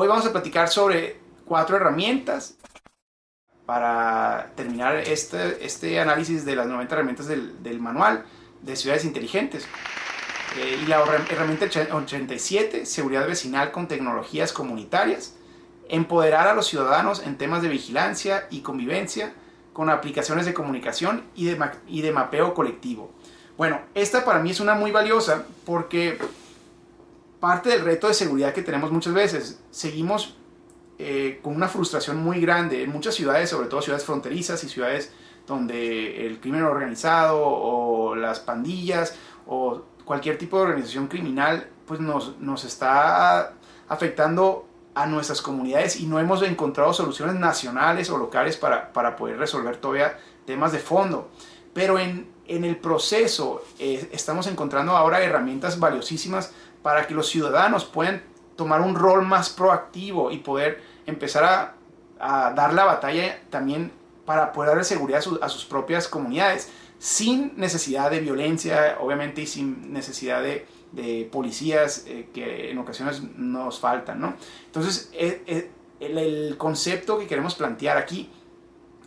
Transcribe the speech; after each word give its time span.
hoy 0.00 0.08
vamos 0.08 0.24
a 0.24 0.32
platicar 0.32 0.70
sobre 0.70 1.18
cuatro 1.44 1.76
herramientas 1.76 2.54
para 3.66 4.50
terminar 4.56 4.96
este, 4.96 5.62
este 5.62 6.00
análisis 6.00 6.46
de 6.46 6.56
las 6.56 6.66
90 6.68 6.94
herramientas 6.94 7.26
del, 7.26 7.62
del 7.62 7.80
manual 7.80 8.24
de 8.62 8.76
ciudades 8.76 9.04
inteligentes. 9.04 9.68
Eh, 10.56 10.80
y 10.82 10.86
la 10.86 11.04
herramienta 11.28 11.66
87, 11.92 12.86
seguridad 12.86 13.26
vecinal 13.26 13.72
con 13.72 13.88
tecnologías 13.88 14.54
comunitarias, 14.54 15.34
empoderar 15.90 16.48
a 16.48 16.54
los 16.54 16.66
ciudadanos 16.66 17.22
en 17.22 17.36
temas 17.36 17.60
de 17.60 17.68
vigilancia 17.68 18.46
y 18.48 18.60
convivencia 18.60 19.34
con 19.74 19.90
aplicaciones 19.90 20.46
de 20.46 20.54
comunicación 20.54 21.24
y 21.34 21.44
de, 21.44 21.70
y 21.86 22.00
de 22.00 22.10
mapeo 22.10 22.54
colectivo. 22.54 23.12
Bueno, 23.58 23.82
esta 23.94 24.24
para 24.24 24.38
mí 24.38 24.50
es 24.50 24.60
una 24.60 24.74
muy 24.74 24.92
valiosa 24.92 25.44
porque 25.66 26.16
parte 27.40 27.70
del 27.70 27.82
reto 27.82 28.06
de 28.06 28.14
seguridad 28.14 28.52
que 28.52 28.62
tenemos 28.62 28.92
muchas 28.92 29.14
veces, 29.14 29.60
seguimos 29.70 30.36
eh, 30.98 31.40
con 31.42 31.56
una 31.56 31.68
frustración 31.68 32.18
muy 32.18 32.40
grande 32.40 32.82
en 32.82 32.90
muchas 32.90 33.14
ciudades, 33.14 33.48
sobre 33.48 33.68
todo 33.68 33.80
ciudades 33.80 34.04
fronterizas 34.04 34.62
y 34.62 34.68
ciudades 34.68 35.10
donde 35.46 36.26
el 36.26 36.40
crimen 36.40 36.62
organizado 36.62 37.42
o 37.42 38.14
las 38.14 38.40
pandillas 38.40 39.16
o 39.46 39.82
cualquier 40.04 40.38
tipo 40.38 40.58
de 40.58 40.64
organización 40.64 41.08
criminal 41.08 41.68
pues 41.86 42.00
nos, 42.00 42.38
nos 42.38 42.64
está 42.64 43.54
afectando 43.88 44.66
a 44.94 45.06
nuestras 45.06 45.40
comunidades 45.40 45.98
y 45.98 46.06
no 46.06 46.20
hemos 46.20 46.42
encontrado 46.42 46.92
soluciones 46.92 47.36
nacionales 47.36 48.10
o 48.10 48.18
locales 48.18 48.56
para, 48.56 48.92
para 48.92 49.16
poder 49.16 49.38
resolver 49.38 49.76
todavía 49.78 50.18
temas 50.44 50.72
de 50.72 50.78
fondo. 50.78 51.30
Pero 51.72 51.98
en, 51.98 52.28
en 52.46 52.64
el 52.64 52.76
proceso 52.76 53.62
eh, 53.78 54.08
estamos 54.12 54.46
encontrando 54.48 54.96
ahora 54.96 55.22
herramientas 55.22 55.78
valiosísimas 55.78 56.52
para 56.82 57.06
que 57.06 57.14
los 57.14 57.28
ciudadanos 57.28 57.84
puedan 57.84 58.22
tomar 58.56 58.80
un 58.80 58.94
rol 58.94 59.24
más 59.24 59.50
proactivo 59.50 60.30
y 60.30 60.38
poder 60.38 60.82
empezar 61.06 61.74
a, 62.18 62.52
dar 62.54 62.74
la 62.74 62.84
batalla 62.84 63.40
también 63.48 63.90
para 64.26 64.52
poder 64.52 64.70
darle 64.70 64.84
seguridad 64.84 65.22
a, 65.40 65.48
sus 65.48 65.64
propias 65.64 66.06
comunidades, 66.06 66.70
sin 66.98 67.54
necesidad 67.56 68.10
de 68.10 68.20
violencia, 68.20 68.98
obviamente, 69.00 69.40
y 69.40 69.46
sin 69.46 69.90
necesidad 69.92 70.42
de, 70.42 70.66
policías 71.32 72.04
eh, 72.06 72.28
que 72.34 72.70
en 72.70 72.78
ocasiones 72.78 73.22
nos 73.36 73.78
faltan, 73.78 74.20
¿no? 74.20 74.34
Entonces, 74.66 75.08
eh, 75.14 75.42
eh, 75.46 75.70
el, 76.00 76.56
concepto 76.58 77.18
que 77.18 77.26
queremos 77.26 77.54
plantear 77.54 77.96
aquí 77.96 78.28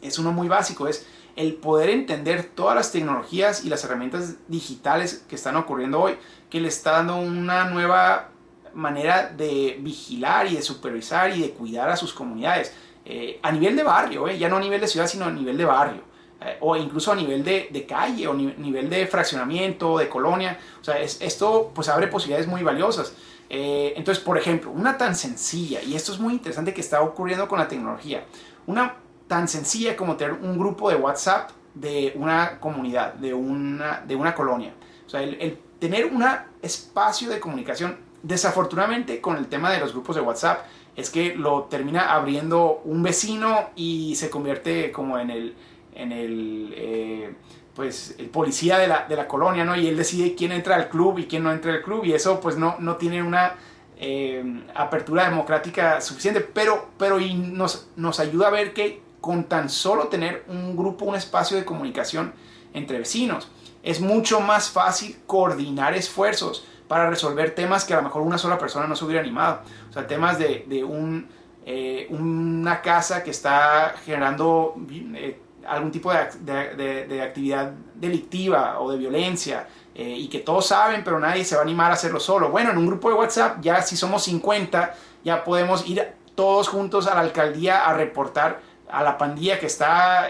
es 0.02 0.18
uno 0.18 0.32
muy 0.32 0.48
básico, 0.48 0.88
es 0.88 1.06
el 1.36 1.56
poder 1.56 1.90
entender 1.90 2.44
todas 2.44 2.76
las 2.76 2.92
tecnologías 2.92 3.66
y 3.66 3.70
las 3.70 3.84
herramientas 3.84 4.36
digitales 4.48 5.26
que 5.28 5.36
están 5.36 5.56
ocurriendo 5.56 6.00
hoy, 6.00 6.16
que 6.50 6.62
le 6.62 6.68
está 6.68 6.92
dando 6.92 7.18
una 7.18 7.66
nueva 7.66 8.30
manera 8.74 9.28
de 9.36 9.78
vigilar 9.80 10.48
y 10.48 10.56
de 10.56 10.62
supervisar 10.62 11.36
y 11.36 11.42
de 11.42 11.52
cuidar 11.52 11.90
a 11.90 11.96
sus 11.96 12.14
comunidades. 12.14 12.74
Eh, 13.06 13.40
a 13.42 13.52
nivel 13.52 13.76
de 13.76 13.84
barrio, 13.84 14.28
eh, 14.28 14.38
ya 14.38 14.50
no 14.50 14.58
a 14.58 14.60
nivel 14.60 14.80
de 14.80 14.88
ciudad, 14.88 15.08
sino 15.08 15.26
a 15.26 15.32
nivel 15.32 15.58
de 15.58 15.66
barrio. 15.66 16.02
Eh, 16.42 16.58
o 16.62 16.76
incluso 16.76 17.12
a 17.12 17.16
nivel 17.16 17.44
de, 17.44 17.86
calle 17.88 18.28
o 18.28 18.34
nivel 18.34 18.90
de 18.90 19.08
fraccionamiento, 19.08 19.98
de 19.98 20.10
colonia. 20.10 20.60
O 20.82 20.84
sea, 20.84 21.00
esto 21.02 21.72
pues 21.74 21.90
abre 21.90 22.08
posibilidades 22.08 22.48
muy 22.48 22.64
valiosas. 22.64 23.14
entonces, 23.50 24.24
por 24.24 24.38
ejemplo, 24.38 24.72
una 24.72 24.98
tan 24.98 25.16
sencilla, 25.16 25.82
y 25.84 25.96
esto 25.96 26.12
es 26.12 26.20
muy 26.20 26.34
interesante 26.34 26.74
que 26.74 26.82
está 26.82 27.02
ocurriendo 27.02 27.48
con 27.48 27.60
la 27.60 27.68
tecnología, 27.68 28.26
una 28.66 28.96
tan 29.28 29.48
sencilla 29.48 29.96
como 29.96 30.16
tener 30.16 30.34
un 30.34 30.58
grupo 30.58 30.90
de 30.90 30.96
WhatsApp 30.96 31.52
de 31.74 32.14
una 32.16 32.60
comunidad, 32.60 33.14
de 33.16 33.34
una, 33.34 34.04
de 34.08 34.16
una 34.16 34.36
colonia. 34.36 34.74
O 35.06 35.10
sea, 35.10 35.22
el, 35.24 35.60
tener 35.80 36.06
un 36.06 36.24
espacio 36.62 37.30
de 37.30 37.40
comunicación 37.40 37.98
Desafortunadamente 38.24 39.20
con 39.20 39.36
el 39.36 39.48
tema 39.48 39.70
de 39.70 39.82
los 39.82 39.92
grupos 39.92 40.16
de 40.16 40.22
WhatsApp 40.22 40.66
es 40.96 41.10
que 41.10 41.36
lo 41.36 41.64
termina 41.64 42.14
abriendo 42.14 42.82
un 42.86 43.04
vecino 43.04 43.72
y 43.76 44.16
se 44.16 44.30
convierte 44.30 44.94
como 44.94 45.20
en 45.20 45.30
el, 45.30 45.56
en 45.94 46.14
el, 46.14 46.74
eh, 46.78 47.34
pues, 47.76 48.16
el 48.18 48.28
policía 48.28 48.78
de 48.78 48.88
la, 48.88 49.06
de 49.10 49.18
la, 49.18 49.28
colonia, 49.28 49.66
¿no? 49.66 49.76
Y 49.76 49.90
él 49.90 49.98
decide 49.98 50.36
quién 50.36 50.54
entra 50.54 50.76
al 50.76 50.88
club 50.88 51.20
y 51.20 51.26
quién 51.26 51.44
no 51.44 51.52
entra 51.52 51.74
al 51.74 51.82
club 51.82 52.06
y 52.06 52.14
eso 52.14 52.40
pues 52.40 52.56
no, 52.56 52.78
no 52.80 52.96
tiene 52.96 53.22
una 53.22 53.56
eh, 53.98 54.64
apertura 54.74 55.26
democrática 55.30 56.00
suficiente, 56.00 56.40
pero, 56.40 56.92
pero 56.98 57.20
y 57.20 57.34
nos, 57.34 57.90
nos 57.98 58.22
ayuda 58.22 58.48
a 58.48 58.52
ver 58.52 58.74
que 58.74 59.03
con 59.24 59.46
tan 59.46 59.70
solo 59.70 60.10
tener 60.10 60.44
un 60.50 60.76
grupo, 60.76 61.06
un 61.06 61.16
espacio 61.16 61.56
de 61.56 61.64
comunicación 61.64 62.34
entre 62.74 62.98
vecinos, 62.98 63.48
es 63.82 64.02
mucho 64.02 64.42
más 64.42 64.70
fácil 64.70 65.16
coordinar 65.26 65.94
esfuerzos 65.94 66.68
para 66.90 67.10
resolver 67.10 67.56
temas 67.56 67.86
que 67.86 67.94
a 67.94 67.98
lo 67.98 68.04
mejor 68.04 68.22
una 68.22 68.38
sola 68.38 68.58
persona 68.58 68.86
no 68.86 68.98
se 68.98 69.06
hubiera 69.06 69.22
animado. 69.22 69.62
O 69.90 69.94
sea, 69.94 70.06
temas 70.06 70.38
de, 70.38 70.66
de 70.68 70.84
un, 70.84 71.30
eh, 71.66 72.06
una 72.10 72.82
casa 72.82 73.24
que 73.24 73.32
está 73.32 73.96
generando 74.04 74.76
eh, 74.92 75.40
algún 75.70 75.90
tipo 75.90 76.12
de, 76.12 77.06
de, 77.08 77.22
actividad 77.22 77.72
delictiva 77.96 78.82
o 78.82 78.92
de 78.92 78.98
violencia 78.98 79.70
eh, 79.96 80.18
y 80.18 80.28
que 80.28 80.40
todos 80.40 80.66
saben, 80.66 81.02
pero 81.02 81.18
nadie 81.18 81.46
se 81.46 81.56
va 81.56 81.62
a 81.62 81.64
animar 81.64 81.92
a 81.92 81.94
hacerlo 81.94 82.20
solo. 82.20 82.50
Bueno, 82.50 82.72
en 82.72 82.78
un 82.78 82.88
grupo 82.88 83.08
de 83.08 83.16
WhatsApp, 83.16 83.62
ya 83.62 83.82
si 83.84 83.96
somos 83.96 84.24
50, 84.24 84.94
ya 85.24 85.46
podemos 85.46 85.88
ir 85.88 86.06
todos 86.36 86.68
juntos 86.68 87.08
a 87.08 87.16
la 87.16 87.22
alcaldía 87.22 87.86
a 87.86 87.94
reportar 87.94 88.73
a 88.94 89.04
la 89.04 89.18
pandilla 89.18 89.60
que 89.60 89.66
está 89.66 90.30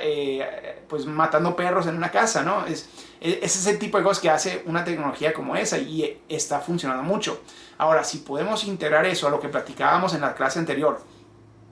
pues 0.87 1.05
matando 1.05 1.55
perros 1.55 1.85
en 1.87 1.97
una 1.97 2.09
casa, 2.09 2.43
¿no? 2.43 2.65
Es, 2.65 2.89
es 3.19 3.55
ese 3.55 3.75
tipo 3.77 3.97
de 3.97 4.03
cosas 4.03 4.21
que 4.21 4.29
hace 4.29 4.63
una 4.65 4.83
tecnología 4.83 5.33
como 5.33 5.55
esa 5.55 5.77
y 5.77 6.21
está 6.27 6.59
funcionando 6.59 7.03
mucho. 7.03 7.41
Ahora, 7.77 8.03
si 8.03 8.19
podemos 8.19 8.65
integrar 8.65 9.05
eso 9.05 9.27
a 9.27 9.29
lo 9.29 9.39
que 9.39 9.47
platicábamos 9.47 10.13
en 10.13 10.21
la 10.21 10.35
clase 10.35 10.59
anterior, 10.59 11.01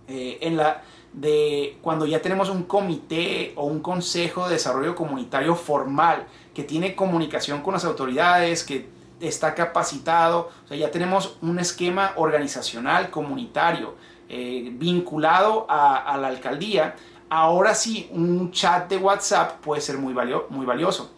eh, 0.07 0.37
en 0.41 0.57
la 0.57 0.81
de 1.13 1.77
cuando 1.81 2.05
ya 2.05 2.21
tenemos 2.21 2.49
un 2.49 2.63
comité 2.63 3.51
o 3.57 3.65
un 3.65 3.81
consejo 3.81 4.47
de 4.47 4.53
desarrollo 4.53 4.95
comunitario 4.95 5.55
formal 5.55 6.25
que 6.53 6.63
tiene 6.63 6.95
comunicación 6.95 7.61
con 7.61 7.73
las 7.73 7.83
autoridades, 7.83 8.63
que 8.63 8.87
está 9.19 9.53
capacitado, 9.53 10.49
o 10.63 10.67
sea, 10.67 10.77
ya 10.77 10.89
tenemos 10.89 11.37
un 11.41 11.59
esquema 11.59 12.13
organizacional 12.15 13.09
comunitario 13.09 13.95
eh, 14.33 14.71
vinculado 14.71 15.65
a, 15.67 16.17
la 16.17 16.29
alcaldía, 16.29 16.95
ahora 17.29 17.75
sí 17.75 18.09
un 18.13 18.49
chat 18.51 18.89
de 18.89 18.95
WhatsApp 18.95 19.59
puede 19.59 19.81
ser 19.81 19.97
muy, 19.97 20.15
muy 20.49 20.65
valioso. 20.65 21.11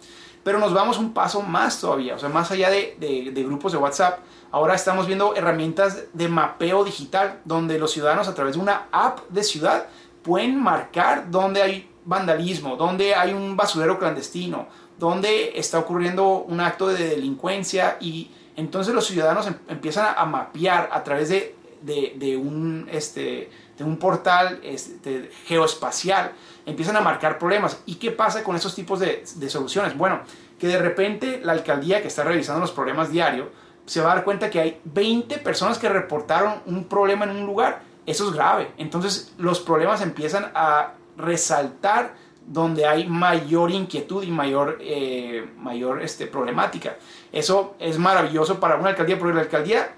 Pero 0.43 0.57
nos 0.57 0.73
vamos 0.73 0.97
un 0.97 1.13
paso 1.13 1.43
más 1.43 1.79
todavía, 1.79 2.15
o 2.15 2.19
sea, 2.19 2.29
más 2.29 2.49
allá 2.49 2.71
de, 2.71 2.97
de, 2.99 3.43
grupos 3.43 3.71
de 3.71 3.77
WhatsApp, 3.77 4.21
ahora 4.51 4.73
estamos 4.73 5.05
viendo 5.05 5.35
herramientas 5.35 6.05
de 6.11 6.27
mapeo 6.27 6.83
digital, 6.83 7.39
donde 7.45 7.77
los 7.77 7.91
ciudadanos 7.91 8.27
a 8.27 8.33
través 8.33 8.55
de 8.55 8.61
una 8.61 8.87
app 8.91 9.19
de 9.29 9.43
ciudad 9.43 9.85
pueden 10.23 10.59
marcar 10.59 11.29
dónde 11.29 11.61
hay 11.61 11.89
vandalismo, 12.05 12.77
dónde 12.77 13.13
hay 13.13 13.31
un 13.31 13.55
basurero 13.55 13.99
clandestino, 13.99 14.69
dónde 14.97 15.53
está 15.55 15.77
ocurriendo 15.77 16.39
un 16.47 16.59
acto 16.61 16.87
de 16.87 17.09
delincuencia 17.09 17.97
y 17.99 18.31
entonces 18.55 18.93
los 18.95 19.05
ciudadanos 19.05 19.45
em, 19.45 19.55
empiezan 19.67 20.15
a, 20.17 20.25
mapear 20.25 20.89
a 20.91 21.03
través 21.03 21.29
de, 21.29 21.55
de, 21.83 22.37
un, 22.37 22.87
este, 22.91 23.49
de 23.77 23.83
un 23.83 23.97
portal 23.97 24.59
este, 24.63 25.29
geoespacial, 25.45 26.31
empiezan 26.65 26.95
a 26.95 27.01
marcar 27.01 27.37
problemas. 27.37 27.81
¿Y 27.85 27.95
qué 27.95 28.11
pasa 28.11 28.43
con 28.43 28.55
esos 28.55 28.73
tipos 28.73 28.99
de, 28.99 29.23
de, 29.35 29.49
soluciones? 29.49 29.97
Bueno, 29.97 30.21
que 30.59 30.67
de 30.67 30.79
repente 30.79 31.41
la 31.43 31.51
alcaldía 31.51 32.01
que 32.01 32.07
está 32.07 32.23
revisando 32.23 32.61
los 32.61 32.71
problemas 32.71 33.11
diario 33.11 33.49
se 33.85 34.01
va 34.01 34.11
a 34.11 34.15
dar 34.15 34.23
cuenta 34.23 34.49
que 34.49 34.59
hay 34.59 34.81
20 34.85 35.39
personas 35.39 35.77
que 35.77 35.89
reportaron 35.89 36.61
un 36.65 36.85
problema 36.85 37.25
en 37.25 37.31
un 37.31 37.45
lugar. 37.45 37.81
Eso 38.05 38.29
es 38.29 38.33
grave. 38.33 38.71
Entonces 38.77 39.33
los 39.37 39.59
problemas 39.59 40.01
empiezan 40.01 40.51
a 40.55 40.93
resaltar 41.17 42.15
donde 42.45 42.85
hay 42.85 43.07
mayor 43.07 43.71
inquietud 43.71 44.23
y 44.23 44.31
mayor, 44.31 44.77
eh, 44.81 45.49
mayor 45.57 46.01
este, 46.01 46.27
problemática. 46.27 46.97
Eso 47.31 47.75
es 47.79 47.97
maravilloso 47.97 48.59
para 48.59 48.75
una 48.75 48.89
alcaldía, 48.89 49.17
porque 49.17 49.35
la 49.35 49.41
alcaldía 49.41 49.95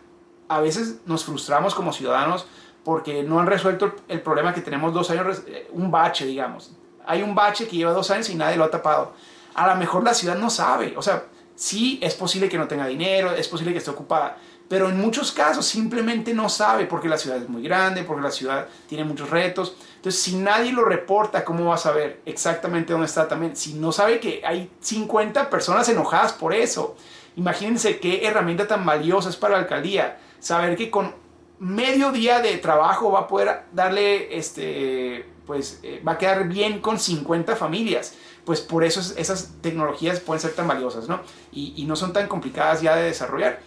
a 0.47 0.59
veces 0.59 0.97
nos 1.05 1.25
frustramos 1.25 1.73
como 1.73 1.93
ciudadanos 1.93 2.47
porque 2.83 3.23
no 3.23 3.39
han 3.39 3.47
resuelto 3.47 3.95
el 4.07 4.21
problema 4.21 4.53
que 4.53 4.61
tenemos 4.61 4.93
dos 4.93 5.09
años, 5.09 5.41
eh, 5.47 5.67
un 5.73 5.89
bache, 5.89 6.25
digamos. 6.25 6.71
Hay 7.05 7.23
un 7.23 7.33
bache 7.33 7.67
que 7.67 7.77
lleva 7.77 7.91
dos 7.91 8.11
años 8.11 8.29
y 8.29 8.35
nadie 8.35 8.57
lo 8.57 8.63
ha 8.63 8.69
tapado. 8.69 9.13
A 9.55 9.67
lo 9.67 9.75
mejor 9.75 10.03
la 10.03 10.13
ciudad 10.13 10.37
no 10.37 10.49
sabe, 10.49 10.93
o 10.95 11.01
sea, 11.01 11.25
sí 11.55 11.99
es 12.01 12.13
posible 12.13 12.47
que 12.47 12.57
no 12.57 12.67
tenga 12.67 12.85
dinero, 12.85 13.31
es 13.31 13.47
posible 13.47 13.71
que 13.71 13.79
esté 13.79 13.89
ocupada, 13.89 14.37
pero 14.67 14.89
en 14.89 14.99
muchos 14.99 15.31
casos 15.31 15.65
simplemente 15.65 16.33
no 16.33 16.49
sabe 16.49 16.85
porque 16.85 17.07
la 17.07 17.17
ciudad 17.17 17.37
es 17.37 17.49
muy 17.49 17.63
grande, 17.63 18.03
porque 18.03 18.21
la 18.21 18.31
ciudad 18.31 18.67
tiene 18.87 19.03
muchos 19.03 19.29
retos. 19.29 19.75
Entonces, 19.95 20.21
si 20.21 20.35
nadie 20.35 20.71
lo 20.71 20.83
reporta, 20.83 21.45
¿cómo 21.45 21.65
va 21.65 21.75
a 21.75 21.79
saber 21.79 22.21
exactamente 22.25 22.91
dónde 22.91 23.07
está 23.07 23.27
también? 23.27 23.55
Si 23.55 23.73
no 23.73 23.91
sabe 23.91 24.19
que 24.19 24.41
hay 24.45 24.71
50 24.79 25.49
personas 25.49 25.87
enojadas 25.89 26.33
por 26.33 26.53
eso, 26.53 26.95
imagínense 27.35 27.99
qué 27.99 28.25
herramienta 28.27 28.67
tan 28.67 28.85
valiosa 28.85 29.29
es 29.29 29.35
para 29.35 29.53
la 29.53 29.61
alcaldía 29.61 30.17
saber 30.39 30.75
que 30.75 30.89
con 30.89 31.13
medio 31.59 32.11
día 32.11 32.41
de 32.41 32.57
trabajo 32.57 33.11
va 33.11 33.21
a 33.21 33.27
poder 33.27 33.63
darle, 33.71 34.37
este, 34.37 35.25
pues 35.45 35.79
eh, 35.83 36.01
va 36.05 36.13
a 36.13 36.17
quedar 36.17 36.47
bien 36.47 36.79
con 36.79 36.99
50 36.99 37.55
familias. 37.55 38.15
Pues 38.45 38.61
por 38.61 38.83
eso 38.83 38.99
esas 39.17 39.55
tecnologías 39.61 40.19
pueden 40.19 40.39
ser 40.39 40.53
tan 40.53 40.67
valiosas, 40.67 41.07
¿no? 41.07 41.21
Y, 41.51 41.83
no 41.87 41.95
son 41.95 42.13
tan 42.13 42.27
complicadas 42.27 42.81
ya 42.81 42.95
de 42.95 43.03
desarrollar. 43.03 43.59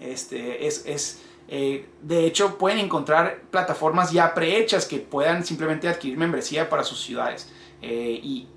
Este, 0.00 0.66
es, 0.66 0.84
es, 0.86 1.22
Eh, 1.48 1.86
de 2.00 2.24
hecho, 2.24 2.56
pueden 2.56 2.78
encontrar 2.78 3.42
plataformas 3.50 4.10
ya 4.10 4.32
prehechas 4.32 4.86
que 4.86 4.98
puedan 4.98 5.44
simplemente 5.44 5.88
adquirir 5.88 6.16
membresía 6.16 6.70
para 6.70 6.82
sus 6.82 7.02
ciudades. 7.02 7.48
Eh, 7.82 8.18
y 8.22 8.48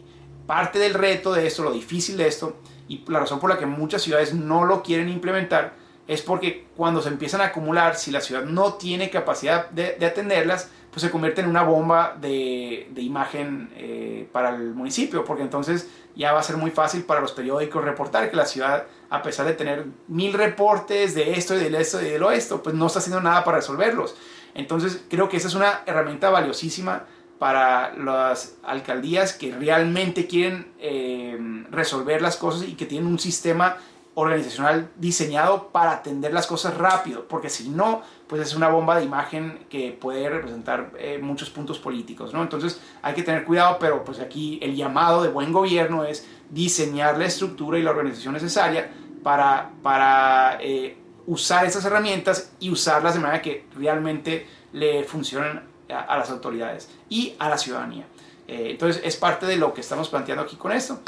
parte 0.48 0.80
del 0.80 0.94
reto 0.94 1.34
de 1.34 1.46
esto, 1.48 1.64
lo 1.64 1.72
difícil 1.72 2.16
de 2.16 2.28
esto, 2.28 2.56
y 2.88 3.04
la 3.08 3.20
razón 3.20 3.40
por 3.40 3.50
la 3.50 3.58
que 3.58 3.66
muchas 3.66 4.02
ciudades 4.02 4.34
no 4.34 4.64
lo 4.66 4.84
quieren 4.84 5.10
implementar, 5.10 5.74
es 6.08 6.22
porque 6.22 6.68
cuando 6.76 7.02
se 7.02 7.10
empiezan 7.10 7.42
a 7.42 7.46
acumular, 7.46 7.96
si 7.96 8.12
la 8.12 8.22
ciudad 8.22 8.44
no 8.44 8.74
tiene 8.74 9.10
capacidad 9.10 9.70
de, 9.72 10.06
atenderlas, 10.06 10.70
pues 10.92 11.02
se 11.02 11.12
convierte 11.12 11.42
en 11.42 11.50
una 11.50 11.64
bomba 11.64 12.16
de, 12.20 12.88
imagen 12.98 13.70
eh, 13.76 14.28
para 14.32 14.56
el 14.56 14.74
municipio, 14.74 15.26
porque 15.26 15.44
entonces 15.44 15.90
ya 16.16 16.32
va 16.32 16.40
a 16.40 16.44
ser 16.44 16.58
muy 16.58 16.72
fácil 16.72 17.04
para 17.04 17.22
los 17.22 17.32
periódicos 17.32 17.84
reportar 17.84 18.30
que 18.30 18.36
la 18.36 18.46
ciudad, 18.46 18.86
a 19.10 19.22
pesar 19.22 19.46
de 19.46 19.54
tener 19.54 19.86
mil 20.08 20.34
reportes 20.34 21.16
de 21.16 21.34
esto 21.34 21.56
y 21.56 21.70
de 21.70 21.82
esto 21.82 22.02
y 22.02 22.06
de 22.06 22.20
lo 22.20 22.32
esto, 22.32 22.62
pues 22.62 22.76
no 22.76 22.88
está 22.88 23.00
haciendo 23.00 23.22
nada 23.22 23.44
para 23.44 23.58
resolverlos. 23.58 24.16
Entonces 24.54 25.04
creo 25.10 25.28
que 25.28 25.38
esa 25.38 25.48
es 25.48 25.56
una 25.56 25.82
herramienta 25.86 26.30
valiosísima 26.30 27.06
para 27.40 27.94
las 27.98 28.56
alcaldías 28.64 29.34
que 29.34 29.54
realmente 29.54 30.28
quieren 30.28 30.72
eh, 30.80 31.38
resolver 31.70 32.22
las 32.22 32.38
cosas 32.38 32.68
y 32.68 32.76
que 32.76 32.86
tienen 32.86 33.08
un 33.08 33.20
sistema 33.20 33.78
organizacional 34.16 34.90
diseñado 34.96 35.68
para 35.68 35.92
atender 35.92 36.34
las 36.34 36.48
cosas 36.48 36.76
rápido, 36.78 37.28
porque 37.28 37.50
si 37.50 37.70
no, 37.70 38.02
pues 38.28 38.42
es 38.42 38.56
una 38.56 38.70
bomba 38.70 38.98
de 38.98 39.04
imagen 39.04 39.66
que 39.70 39.92
puede 39.92 40.30
representar 40.30 40.92
eh, 40.98 41.20
muchos 41.22 41.50
puntos 41.50 41.80
políticos, 41.80 42.34
¿no? 42.34 42.42
Entonces 42.42 42.82
hay 43.02 43.14
que 43.14 43.24
tener 43.24 43.44
cuidado, 43.44 43.78
pero 43.78 44.04
pues 44.06 44.20
aquí 44.20 44.58
el 44.62 44.76
llamado 44.76 45.22
de 45.22 45.30
buen 45.30 45.52
gobierno 45.52 46.06
es 46.06 46.26
diseñar 46.50 47.18
la 47.18 47.26
estructura 47.26 47.78
y 47.78 47.84
la 47.84 47.92
organización 47.92 48.34
necesaria 48.34 48.90
para, 49.22 49.72
para 49.84 50.60
eh, 50.62 50.98
usar 51.28 51.66
esas 51.66 51.84
herramientas 51.84 52.54
y 52.62 52.70
usarlas 52.70 53.16
de 53.16 53.20
manera 53.20 53.42
que 53.42 53.68
realmente 53.76 54.48
le 54.72 55.04
funcionen 55.04 55.62
a, 55.90 56.18
las 56.18 56.30
autoridades 56.30 56.90
y 57.10 57.36
a 57.38 57.50
la 57.50 57.58
ciudadanía. 57.58 58.06
Eh, 58.48 58.68
entonces 58.72 59.02
es 59.04 59.18
parte 59.18 59.46
de 59.46 59.58
lo 59.58 59.74
que 59.74 59.82
estamos 59.82 60.08
planteando 60.08 60.44
aquí 60.44 60.56
con 60.56 60.72
esto 60.72 61.00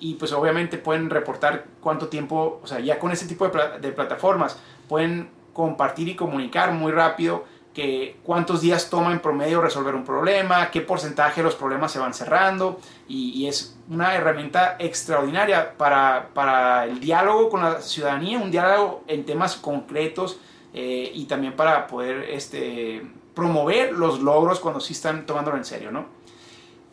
y 0.00 0.14
pues 0.14 0.32
obviamente 0.32 0.78
pueden 0.78 1.10
reportar 1.10 1.66
cuánto 1.80 2.08
tiempo, 2.08 2.60
o 2.62 2.66
sea, 2.66 2.80
ya 2.80 2.98
con 2.98 3.12
este 3.12 3.26
tipo 3.26 3.48
de, 3.48 3.92
plataformas 3.92 4.58
pueden 4.88 5.30
compartir 5.52 6.08
y 6.08 6.16
comunicar 6.16 6.72
muy 6.72 6.92
rápido 6.92 7.44
que 7.72 8.16
cuántos 8.22 8.60
días 8.60 8.88
toma 8.88 9.12
en 9.12 9.20
promedio 9.20 9.60
resolver 9.60 9.94
un 9.94 10.04
problema, 10.04 10.70
qué 10.70 10.80
porcentaje 10.80 11.40
de 11.40 11.44
los 11.44 11.56
problemas 11.56 11.90
se 11.90 11.98
van 11.98 12.14
cerrando 12.14 12.78
y, 13.08 13.46
es 13.46 13.76
una 13.88 14.14
herramienta 14.14 14.76
extraordinaria 14.78 15.76
para, 15.76 16.30
para, 16.34 16.84
el 16.84 17.00
diálogo 17.00 17.50
con 17.50 17.62
la 17.62 17.80
ciudadanía, 17.80 18.38
un 18.38 18.50
diálogo 18.50 19.02
en 19.08 19.24
temas 19.24 19.56
concretos 19.56 20.38
eh, 20.72 21.10
y 21.12 21.24
también 21.24 21.54
para 21.54 21.86
poder 21.86 22.30
este, 22.30 23.02
promover 23.34 23.92
los 23.92 24.20
logros 24.20 24.60
cuando 24.60 24.80
sí 24.80 24.92
están 24.92 25.26
tomándolo 25.26 25.56
en 25.56 25.64
serio, 25.64 25.90
¿no? 25.90 26.06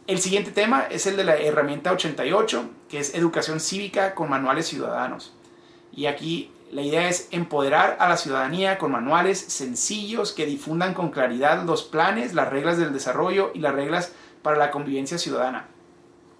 El 0.07 0.19
siguiente 0.19 0.51
tema 0.51 0.87
es 0.89 1.05
el 1.05 1.15
de 1.15 1.23
la 1.23 1.37
herramienta 1.37 1.91
88, 1.91 2.69
que 2.91 2.99
es 2.99 3.15
educación 3.15 3.61
cívica 3.61 4.13
con 4.13 4.29
manuales 4.29 4.67
ciudadanos. 4.67 5.33
Y 5.93 6.07
aquí 6.07 6.51
la 6.71 6.81
idea 6.81 7.07
es 7.07 7.29
empoderar 7.31 7.95
a 8.01 8.09
la 8.09 8.17
ciudadanía 8.17 8.77
con 8.77 8.91
manuales 8.91 9.39
sencillos 9.39 10.33
que 10.33 10.45
difundan 10.45 10.93
con 10.93 11.09
claridad 11.09 11.63
los 11.63 11.83
planes, 11.83 12.33
las 12.33 12.49
reglas 12.49 12.77
del 12.77 12.91
desarrollo 12.91 13.51
y 13.53 13.59
las 13.59 13.73
reglas 13.73 14.11
para 14.41 14.57
la 14.57 14.71
convivencia 14.71 15.17
ciudadana. 15.17 15.67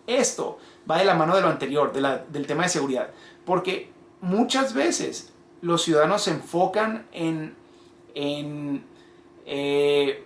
Esto 0.07 0.59
va 0.89 0.97
de 0.97 1.05
la 1.05 1.15
mano 1.15 1.35
de 1.35 1.41
lo 1.41 1.47
anterior, 1.47 1.93
del 1.93 2.47
tema 2.47 2.63
de 2.63 2.69
seguridad, 2.69 3.11
porque 3.45 3.89
muchas 4.19 4.73
veces 4.73 5.31
los 5.61 5.83
ciudadanos 5.83 6.23
se 6.23 6.31
enfocan 6.31 7.07
en, 7.13 7.55
en, 8.13 8.83
eh, 9.45 10.25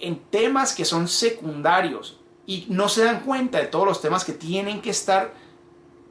en 0.00 0.18
temas 0.30 0.74
que 0.74 0.86
son 0.86 1.08
secundarios 1.08 2.20
y 2.46 2.64
no 2.70 2.88
se 2.88 3.04
dan 3.04 3.20
cuenta 3.20 3.58
de 3.58 3.66
todos 3.66 3.86
los 3.86 4.00
temas 4.00 4.24
que 4.24 4.32
tienen 4.32 4.80
que 4.80 4.88
estar 4.90 5.34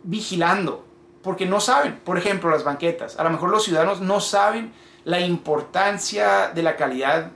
vigilando, 0.07 0.85
porque 1.21 1.45
no 1.45 1.59
saben, 1.59 1.99
por 2.03 2.17
ejemplo, 2.17 2.49
las 2.49 2.63
banquetas. 2.63 3.19
A 3.19 3.23
lo 3.23 3.29
mejor 3.29 3.49
los 3.49 3.65
ciudadanos 3.65 3.99
no 3.99 4.21
saben 4.21 4.71
la 5.03 5.19
importancia 5.19 6.51
de 6.53 6.63
la 6.63 6.75
calidad 6.75 7.31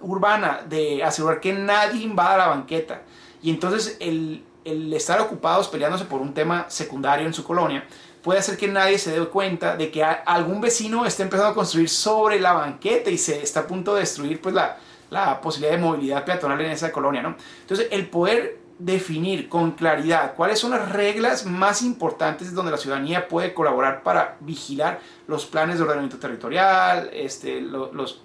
urbana, 0.00 0.62
de 0.66 1.04
asegurar 1.04 1.40
que 1.40 1.52
nadie 1.52 2.02
invada 2.02 2.38
la 2.38 2.48
banqueta. 2.48 3.02
Y 3.42 3.50
entonces 3.50 3.98
el, 4.00 4.44
estar 4.64 5.20
ocupados 5.20 5.68
peleándose 5.68 6.06
por 6.06 6.20
un 6.20 6.32
tema 6.32 6.66
secundario 6.68 7.26
en 7.26 7.34
su 7.34 7.44
colonia 7.44 7.86
puede 8.22 8.40
hacer 8.40 8.56
que 8.56 8.66
nadie 8.66 8.98
se 8.98 9.16
dé 9.16 9.24
cuenta 9.26 9.76
de 9.76 9.90
que 9.90 10.02
algún 10.02 10.60
vecino 10.60 11.06
está 11.06 11.22
empezando 11.22 11.52
a 11.52 11.54
construir 11.54 11.88
sobre 11.88 12.40
la 12.40 12.54
banqueta 12.54 13.10
y 13.10 13.18
se 13.18 13.40
está 13.42 13.60
a 13.60 13.66
punto 13.66 13.94
de 13.94 14.00
destruir 14.00 14.40
pues 14.40 14.54
la, 14.54 14.78
la 15.10 15.40
posibilidad 15.40 15.76
de 15.76 15.82
movilidad 15.82 16.24
peatonal 16.24 16.60
en 16.62 16.72
esa 16.72 16.90
colonia, 16.90 17.22
¿no? 17.22 17.36
Entonces, 17.60 17.86
el 17.92 18.08
poder 18.08 18.65
definir 18.78 19.48
con 19.48 19.72
claridad 19.72 20.34
cuáles 20.34 20.58
son 20.58 20.72
las 20.72 20.92
reglas 20.92 21.46
más 21.46 21.82
importantes 21.82 22.52
donde 22.52 22.70
la 22.70 22.76
ciudadanía 22.76 23.26
puede 23.26 23.54
colaborar 23.54 24.02
para 24.02 24.36
vigilar 24.40 25.00
los 25.26 25.46
planes 25.46 25.78
de 25.78 25.84
ordenamiento 25.84 26.18
territorial, 26.18 27.08
este, 27.12 27.60
los, 27.60 28.22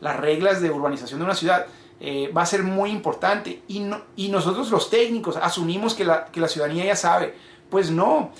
las 0.00 0.16
reglas 0.16 0.60
de 0.60 0.70
urbanización 0.70 1.18
de 1.18 1.24
una 1.24 1.34
ciudad, 1.34 1.66
eh, 1.98 2.30
va 2.36 2.42
a 2.42 2.46
ser 2.46 2.62
muy 2.62 2.90
importante. 2.90 3.62
Y, 3.66 3.90
y 4.14 4.28
nosotros 4.28 4.70
los 4.70 4.88
técnicos 4.88 5.36
asumimos 5.36 5.94
que 5.94 6.04
la, 6.04 6.26
que 6.26 6.40
la 6.40 6.48
ciudadanía 6.48 6.84
ya 6.84 6.96
sabe. 6.96 7.34
Pues 7.70 7.90
no, 7.90 8.30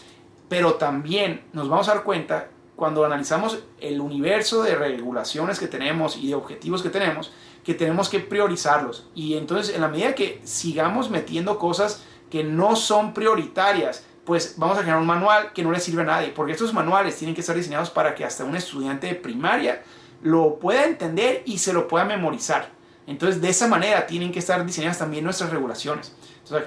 pero 0.48 0.74
también 0.74 1.42
nos 1.52 1.68
vamos 1.68 1.88
a 1.88 1.94
dar 1.94 2.04
cuenta 2.04 2.48
cuando 2.76 3.04
analizamos 3.04 3.58
el 3.80 4.00
universo 4.00 4.62
de 4.62 4.74
regulaciones 4.74 5.58
que 5.58 5.66
tenemos 5.66 6.16
y 6.16 6.28
de 6.28 6.34
objetivos 6.34 6.82
que 6.82 6.90
tenemos, 6.90 7.32
que 7.66 7.74
tenemos 7.74 8.08
que 8.08 8.20
priorizarlos. 8.20 9.08
Y 9.12 9.36
entonces, 9.36 9.74
en 9.74 9.80
la 9.80 9.88
medida 9.88 10.14
que 10.14 10.40
sigamos 10.44 11.10
metiendo 11.10 11.58
cosas 11.58 12.04
que 12.30 12.44
no 12.44 12.76
son 12.76 13.12
prioritarias, 13.12 14.04
pues 14.24 14.54
vamos 14.56 14.78
a 14.78 14.80
generar 14.82 15.00
un 15.00 15.06
manual 15.06 15.52
que 15.52 15.64
no 15.64 15.72
le 15.72 15.80
sirve 15.80 16.02
a 16.02 16.04
nadie, 16.04 16.28
porque 16.28 16.52
estos 16.52 16.72
manuales 16.72 17.16
tienen 17.16 17.34
que 17.34 17.40
estar 17.40 17.56
diseñados 17.56 17.90
para 17.90 18.14
que 18.14 18.24
hasta 18.24 18.44
un 18.44 18.54
estudiante 18.54 19.08
de 19.08 19.16
primaria 19.16 19.82
lo 20.22 20.60
pueda 20.60 20.84
entender 20.84 21.42
y 21.44 21.58
se 21.58 21.72
lo 21.72 21.88
pueda 21.88 22.04
memorizar. 22.04 22.70
Entonces, 23.08 23.42
de 23.42 23.48
esa 23.48 23.66
manera 23.66 24.06
tienen 24.06 24.30
que 24.30 24.38
estar 24.38 24.64
diseñadas 24.64 24.98
también 24.98 25.24
nuestras 25.24 25.50
regulaciones. 25.50 26.14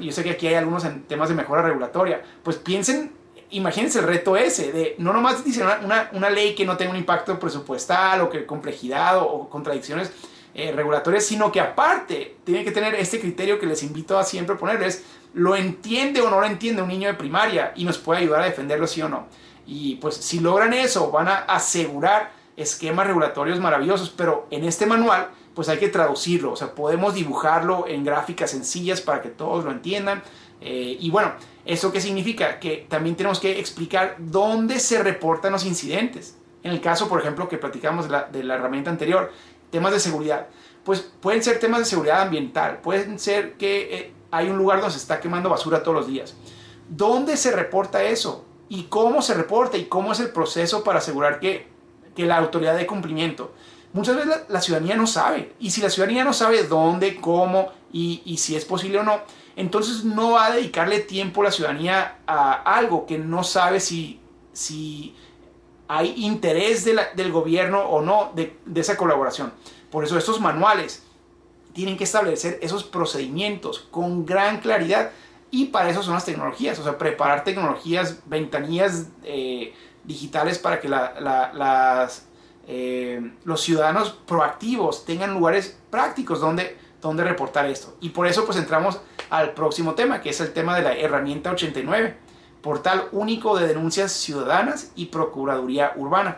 yo 0.01 0.11
sé 0.11 0.23
que 0.23 0.31
aquí 0.31 0.47
hay 0.47 0.55
algunos 0.55 0.83
en 0.83 1.03
temas 1.03 1.29
de 1.29 1.35
mejora 1.35 1.61
regulatoria. 1.61 2.21
Pues 2.43 2.57
piensen 2.57 3.13
imagínense 3.51 3.99
el 3.99 4.05
reto 4.05 4.37
ese, 4.37 4.71
de 4.71 4.95
no 4.99 5.11
nomás 5.13 5.43
diseñar 5.43 5.81
una, 5.83 6.09
una, 6.13 6.29
ley 6.29 6.53
que 6.53 6.65
no 6.65 6.77
tenga 6.77 6.91
un 6.91 6.97
impacto 6.97 7.39
presupuestal 7.39 8.21
o 8.21 8.29
que 8.29 8.45
complejidad 8.45 9.17
o, 9.17 9.49
contradicciones 9.49 10.11
eh, 10.67 10.71
regulatorias, 10.71 11.25
sino 11.25 11.51
que 11.51 11.59
aparte 11.59 12.37
tiene 12.43 12.63
que 12.63 12.71
tener 12.71 12.95
este 12.95 13.19
criterio 13.19 13.59
que 13.59 13.65
les 13.65 13.83
invito 13.83 14.17
a 14.17 14.23
siempre 14.23 14.55
ponerles, 14.55 15.03
lo 15.33 15.55
entiende 15.55 16.21
o 16.21 16.29
no 16.29 16.39
lo 16.39 16.45
entiende 16.45 16.81
un 16.81 16.87
niño 16.87 17.07
de 17.07 17.13
primaria 17.13 17.71
y 17.75 17.85
nos 17.85 17.97
puede 17.97 18.21
ayudar 18.21 18.41
a 18.41 18.45
defenderlo 18.45 18.87
sí 18.87 19.01
o 19.01 19.09
no. 19.09 19.27
Y 19.65 19.95
pues 19.95 20.15
si 20.15 20.39
logran 20.39 20.73
eso, 20.73 21.11
van 21.11 21.27
a 21.27 21.37
asegurar 21.39 22.31
esquemas 22.57 23.07
regulatorios 23.07 23.59
maravillosos, 23.59 24.09
pero 24.09 24.47
en 24.51 24.63
este 24.65 24.85
manual 24.85 25.29
pues 25.53 25.69
hay 25.69 25.77
que 25.77 25.89
traducirlo, 25.89 26.53
o 26.53 26.55
sea, 26.55 26.73
podemos 26.73 27.13
dibujarlo 27.13 27.85
en 27.87 28.03
gráficas 28.03 28.51
sencillas 28.51 29.01
para 29.01 29.21
que 29.21 29.29
todos 29.29 29.65
lo 29.65 29.71
entiendan. 29.71 30.23
Eh, 30.61 30.97
y 30.99 31.09
bueno, 31.09 31.33
¿Eso 31.69 31.91
qué 31.91 32.01
significa? 32.01 32.59
Que 32.59 32.87
también 32.89 33.15
tenemos 33.15 33.39
que 33.39 33.59
explicar 33.59 34.15
dónde 34.17 34.79
se 34.79 35.03
reportan 35.03 35.51
los 35.51 35.65
incidentes. 35.67 36.35
En 36.63 36.71
el 36.71 36.81
caso, 36.81 37.07
por 37.07 37.19
ejemplo, 37.19 37.47
que 37.47 37.59
platicamos 37.59 38.09
de 38.31 38.43
la, 38.43 38.55
herramienta 38.55 38.89
anterior, 38.89 39.31
temas 39.69 39.91
de 39.91 39.99
seguridad. 39.99 40.47
Pues 40.83 41.01
pueden 41.21 41.43
ser 41.43 41.59
temas 41.59 41.79
de 41.79 41.85
seguridad 41.85 42.21
ambiental, 42.21 42.79
pueden 42.81 43.19
ser 43.19 43.53
que 43.53 43.95
eh, 43.95 44.13
hay 44.31 44.49
un 44.49 44.57
lugar 44.57 44.79
donde 44.79 44.93
se 44.93 44.99
está 44.99 45.19
quemando 45.19 45.49
basura 45.49 45.83
todos 45.83 45.97
los 45.97 46.07
días. 46.07 46.35
¿Dónde 46.87 47.37
se 47.37 47.51
reporta 47.51 48.03
eso? 48.03 48.45
¿Y 48.69 48.83
cómo 48.83 49.21
se 49.21 49.33
reporta? 49.33 49.77
¿Y 49.77 49.85
cómo 49.85 50.11
es 50.11 50.19
el 50.19 50.29
proceso 50.29 50.83
para 50.83 50.99
asegurar 50.99 51.39
que, 51.39 51.67
que 52.15 52.25
la 52.25 52.37
autoridad 52.37 52.75
dé 52.75 52.87
cumplimiento? 52.87 53.53
Muchas 53.93 54.15
veces 54.15 54.41
la, 54.47 54.61
ciudadanía 54.61 54.95
no 54.95 55.07
sabe. 55.07 55.53
Y 55.59 55.71
si 55.71 55.81
la 55.81 55.89
ciudadanía 55.89 56.23
no 56.23 56.33
sabe 56.33 56.63
dónde, 56.63 57.15
cómo 57.15 57.71
y, 57.91 58.37
si 58.37 58.55
es 58.55 58.65
posible 58.65 58.99
o 58.99 59.03
no, 59.03 59.21
entonces 59.55 60.03
no 60.03 60.31
va 60.31 60.47
a 60.47 60.51
dedicarle 60.51 60.99
tiempo 60.99 61.41
la 61.41 61.51
ciudadanía 61.51 62.19
a 62.27 62.53
algo 62.53 63.05
que 63.07 63.17
no 63.17 63.43
sabe 63.43 63.79
si, 63.79 64.19
si 64.53 65.15
hay 65.89 66.13
interés 66.17 66.85
del 66.85 67.31
gobierno 67.31 67.81
o 67.81 68.01
no 68.01 68.31
de, 68.35 68.55
esa 68.75 68.95
colaboración. 68.95 69.51
Por 69.89 70.03
eso 70.03 70.19
estos 70.19 70.39
manuales 70.39 71.03
tienen 71.73 71.97
que 71.97 72.03
establecer 72.03 72.59
esos 72.61 72.83
procedimientos 72.83 73.79
con 73.89 74.23
gran 74.23 74.59
claridad 74.59 75.09
y 75.49 75.65
para 75.65 75.89
eso 75.89 76.03
son 76.03 76.13
las 76.13 76.25
tecnologías, 76.25 76.77
o 76.77 76.83
sea, 76.83 76.99
preparar 76.99 77.43
tecnologías, 77.43 78.19
ventanillas 78.27 79.07
eh, 79.23 79.73
digitales 80.03 80.59
para 80.59 80.79
que 80.79 80.87
eh, 82.67 83.31
los 83.43 83.61
ciudadanos 83.61 84.11
proactivos 84.27 85.05
tengan 85.05 85.33
lugares 85.33 85.75
prácticos 85.89 86.39
donde, 86.39 86.77
donde 87.01 87.23
reportar 87.23 87.65
esto. 87.65 87.97
Y 87.99 88.09
por 88.09 88.27
eso 88.27 88.45
pues 88.45 88.59
entramos 88.59 89.01
al 89.31 89.55
próximo 89.55 89.95
tema, 89.95 90.21
que 90.21 90.29
es 90.29 90.39
el 90.39 90.53
tema 90.53 90.75
de 90.75 90.83
la 90.83 90.95
herramienta 90.95 91.49
89, 91.49 92.28
portal 92.61 93.07
único 93.11 93.57
de 93.57 93.67
denuncias 93.67 94.11
ciudadanas 94.11 94.91
y 94.95 95.07
procuraduría 95.07 95.93
urbana. 95.95 96.37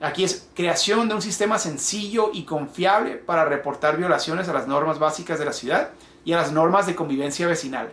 Aquí 0.00 0.24
es 0.24 0.48
creación 0.54 1.08
de 1.08 1.14
un 1.14 1.22
sistema 1.22 1.58
sencillo 1.58 2.30
y 2.32 2.44
confiable 2.44 3.12
para 3.12 3.46
reportar 3.46 3.96
violaciones 3.96 4.48
a 4.48 4.52
las 4.52 4.68
normas 4.68 4.98
básicas 4.98 5.38
de 5.38 5.46
la 5.46 5.52
ciudad 5.52 5.90
y 6.24 6.32
a 6.32 6.36
las 6.36 6.52
normas 6.52 6.86
de 6.86 6.94
convivencia 6.94 7.46
vecinal. 7.46 7.90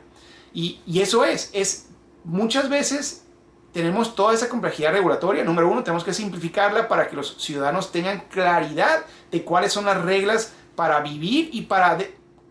Y, 0.54 0.82
eso 1.00 1.24
es, 1.24 1.50
es 1.54 1.88
muchas 2.24 2.70
veces 2.70 3.24
tenemos 3.72 4.16
toda 4.16 4.34
esa 4.34 4.50
complejidad 4.50 4.92
regulatoria. 4.92 5.44
Número 5.44 5.70
uno, 5.70 5.84
tenemos 5.84 6.04
que 6.04 6.14
simplificarla 6.14 6.88
para 6.88 7.08
que 7.08 7.16
los 7.16 7.38
ciudadanos 7.42 7.92
tengan 7.92 8.26
claridad 8.30 9.06
de 9.32 9.44
cuáles 9.44 9.74
son 9.74 9.86
las 9.86 10.02
reglas 10.02 10.54
para 10.76 11.00
vivir 11.00 11.50
y 11.54 11.64
para 11.64 11.98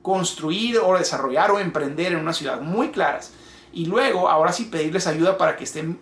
construir 0.01 0.79
o 0.79 0.99
desarrollar 0.99 1.51
o 1.51 1.61
emprender 1.61 2.13
en 2.13 2.19
una 2.19 2.33
ciudad 2.33 2.61
muy 2.61 2.91
claras. 2.91 3.33
Y 3.73 3.87
luego, 3.87 4.29
ahora 4.29 4.53
sí, 4.53 4.65
pedirles 4.67 5.07
ayuda 5.07 5.39
para 5.39 5.57
que 5.57 5.65
estén 5.65 5.99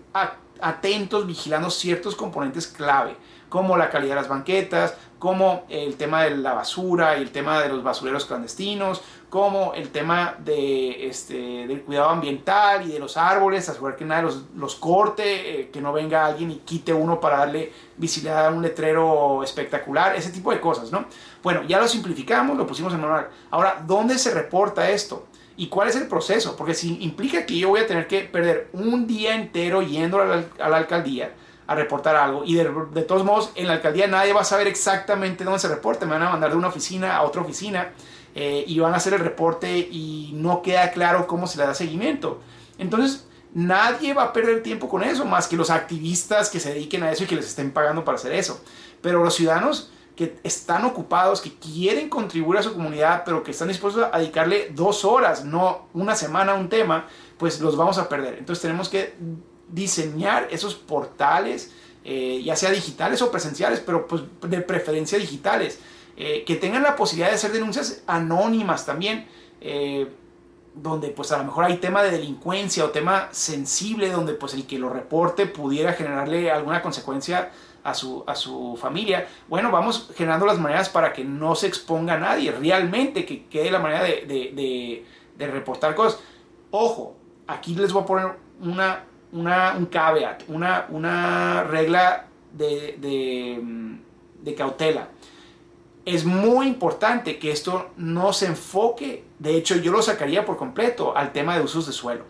atentos, 0.60 1.26
vigilando 1.26 1.70
ciertos 1.70 2.16
componentes 2.16 2.66
clave, 2.66 3.16
como 3.48 3.76
la 3.76 3.90
calidad 3.90 4.14
de 4.16 4.20
las 4.20 4.28
banquetas, 4.28 4.94
como 5.18 5.64
el 5.68 5.96
tema 5.96 6.24
de 6.24 6.36
la 6.36 6.54
basura 6.54 7.18
y 7.18 7.22
el 7.22 7.30
tema 7.30 7.60
de 7.60 7.68
los 7.68 7.82
basureros 7.82 8.24
clandestinos, 8.24 9.02
como 9.30 9.72
el 9.74 9.90
tema 9.90 10.34
de, 10.38 11.06
este, 11.08 11.66
del 11.66 11.82
cuidado 11.82 12.10
ambiental 12.10 12.86
y 12.86 12.92
de 12.92 12.98
los 12.98 13.16
árboles, 13.16 13.68
asegurar 13.68 13.96
que 13.96 14.04
nadie 14.04 14.24
los, 14.24 14.42
los 14.56 14.74
corte, 14.74 15.60
eh, 15.60 15.70
que 15.70 15.80
no 15.80 15.92
venga 15.92 16.26
alguien 16.26 16.50
y 16.50 16.56
quite 16.56 16.92
uno 16.92 17.20
para 17.20 17.38
darle 17.38 17.72
visibilidad 17.96 18.46
a 18.46 18.50
un 18.50 18.60
letrero 18.60 19.42
espectacular, 19.44 20.16
ese 20.16 20.30
tipo 20.30 20.50
de 20.50 20.60
cosas, 20.60 20.90
¿no? 20.90 21.04
Bueno, 21.42 21.62
ya 21.62 21.78
lo 21.78 21.86
simplificamos, 21.86 22.58
lo 22.58 22.66
pusimos 22.66 22.92
en 22.92 23.00
manual. 23.00 23.28
Ahora, 23.50 23.82
¿dónde 23.86 24.18
se 24.18 24.34
reporta 24.34 24.90
esto? 24.90 25.28
¿Y 25.56 25.68
cuál 25.68 25.88
es 25.88 25.96
el 25.96 26.08
proceso? 26.08 26.56
Porque 26.56 26.74
si 26.74 27.02
implica 27.02 27.46
que 27.46 27.56
yo 27.56 27.68
voy 27.68 27.80
a 27.80 27.86
tener 27.86 28.08
que 28.08 28.22
perder 28.22 28.68
un 28.72 29.06
día 29.06 29.34
entero 29.36 29.80
yendo 29.80 30.20
a 30.20 30.24
la, 30.24 30.44
a 30.58 30.68
la 30.68 30.76
alcaldía, 30.76 31.32
a 31.70 31.76
reportar 31.76 32.16
algo. 32.16 32.42
Y 32.44 32.54
de, 32.54 32.64
todos 33.02 33.24
modos, 33.24 33.52
en 33.54 33.68
la 33.68 33.74
alcaldía 33.74 34.08
nadie 34.08 34.32
va 34.32 34.40
a 34.40 34.44
saber 34.44 34.66
exactamente 34.66 35.44
dónde 35.44 35.60
se 35.60 35.68
reporta. 35.68 36.04
Me 36.04 36.14
van 36.14 36.22
a 36.24 36.30
mandar 36.30 36.50
de 36.50 36.56
una 36.56 36.66
oficina 36.66 37.14
a 37.14 37.22
otra 37.22 37.42
oficina 37.42 37.92
eh, 38.34 38.64
y 38.66 38.78
van 38.78 38.94
a 38.94 38.98
hacer 38.98 39.14
el 39.14 39.20
reporte 39.20 39.78
y 39.78 40.30
no 40.34 40.62
queda 40.62 40.90
claro 40.92 41.26
cómo 41.26 41.46
se 41.46 41.58
le 41.58 41.64
da 41.64 41.74
seguimiento. 41.74 42.40
Entonces, 42.78 43.26
nadie 43.54 44.14
va 44.14 44.24
a 44.24 44.32
perder 44.32 44.62
tiempo 44.62 44.88
con 44.88 45.02
eso, 45.02 45.24
más 45.24 45.48
que 45.48 45.56
los 45.56 45.70
activistas 45.70 46.50
que 46.50 46.60
se 46.60 46.72
dediquen 46.72 47.02
a 47.02 47.12
eso 47.12 47.24
y 47.24 47.26
que 47.26 47.36
les 47.36 47.46
estén 47.46 47.72
pagando 47.72 48.04
para 48.04 48.16
hacer 48.16 48.32
eso. 48.32 48.60
Pero 49.02 49.24
los 49.24 49.34
ciudadanos 49.34 49.90
que 50.16 50.36
están 50.42 50.84
ocupados, 50.84 51.40
que 51.40 51.54
quieren 51.54 52.08
contribuir 52.08 52.58
a 52.58 52.62
su 52.62 52.74
comunidad, 52.74 53.22
pero 53.24 53.42
que 53.42 53.52
están 53.52 53.68
dispuestos 53.68 54.06
a 54.12 54.18
dedicarle 54.18 54.70
dos 54.74 55.04
horas, 55.04 55.44
no 55.44 55.88
una 55.94 56.14
semana 56.14 56.52
a 56.52 56.54
un 56.56 56.68
tema, 56.68 57.06
pues 57.38 57.60
los 57.60 57.76
vamos 57.76 57.96
a 57.96 58.08
perder. 58.08 58.36
Entonces 58.38 58.60
tenemos 58.60 58.88
que 58.88 59.14
diseñar 59.68 60.48
esos 60.50 60.74
portales, 60.74 61.72
eh, 62.04 62.42
ya 62.44 62.54
sea 62.54 62.70
digitales 62.70 63.22
o 63.22 63.30
presenciales, 63.30 63.80
pero 63.80 64.06
pues 64.06 64.22
de 64.42 64.60
preferencia 64.60 65.18
digitales, 65.18 65.78
eh, 66.16 66.44
que 66.44 66.56
tengan 66.56 66.82
la 66.82 66.96
posibilidad 66.96 67.28
de 67.28 67.36
hacer 67.36 67.52
denuncias 67.52 68.02
anónimas 68.06 68.86
también, 68.86 69.26
eh, 69.60 70.08
donde 70.74 71.08
pues 71.08 71.32
a 71.32 71.38
lo 71.38 71.44
mejor 71.44 71.64
hay 71.64 71.78
tema 71.78 72.02
de 72.02 72.10
delincuencia 72.10 72.84
o 72.84 72.90
tema 72.90 73.28
sensible, 73.32 74.10
donde 74.10 74.34
pues 74.34 74.54
el 74.54 74.66
que 74.66 74.78
lo 74.78 74.88
reporte 74.88 75.46
pudiera 75.46 75.92
generarle 75.94 76.50
alguna 76.50 76.80
consecuencia 76.82 77.50
a 77.82 77.94
su, 77.94 78.22
a 78.26 78.34
su 78.34 78.78
familia. 78.80 79.26
Bueno, 79.48 79.70
vamos 79.70 80.10
generando 80.14 80.46
las 80.46 80.58
maneras 80.58 80.88
para 80.88 81.12
que 81.12 81.24
no 81.24 81.54
se 81.54 81.66
exponga 81.66 82.14
a 82.14 82.18
nadie, 82.18 82.52
realmente 82.52 83.24
que 83.24 83.46
quede 83.46 83.70
la 83.70 83.78
manera 83.78 84.04
de, 84.04 84.26
de, 84.26 85.04
de 85.36 85.46
reportar 85.46 85.94
cosas. 85.94 86.20
Ojo, 86.70 87.16
aquí 87.46 87.74
les 87.74 87.92
voy 87.92 88.02
a 88.02 88.06
poner 88.06 88.26
una, 88.60 89.04
una, 89.32 89.74
un 89.76 89.86
caveat, 89.86 90.42
una, 90.48 90.86
una 90.90 91.64
regla 91.64 92.26
de, 92.52 92.96
de, 92.98 93.98
de, 94.42 94.54
cautela. 94.54 95.08
Es 96.04 96.24
muy 96.24 96.66
importante 96.66 97.38
que 97.38 97.52
esto 97.52 97.90
no 97.96 98.32
se 98.32 98.46
enfoque, 98.46 99.24
de 99.38 99.56
hecho 99.56 99.76
yo 99.76 99.92
lo 99.92 100.02
sacaría 100.02 100.46
por 100.46 100.56
completo 100.56 101.16
al 101.16 101.32
tema 101.32 101.56
de 101.56 101.62
usos 101.62 101.86
de 101.86 101.92
suelo. 101.92 102.24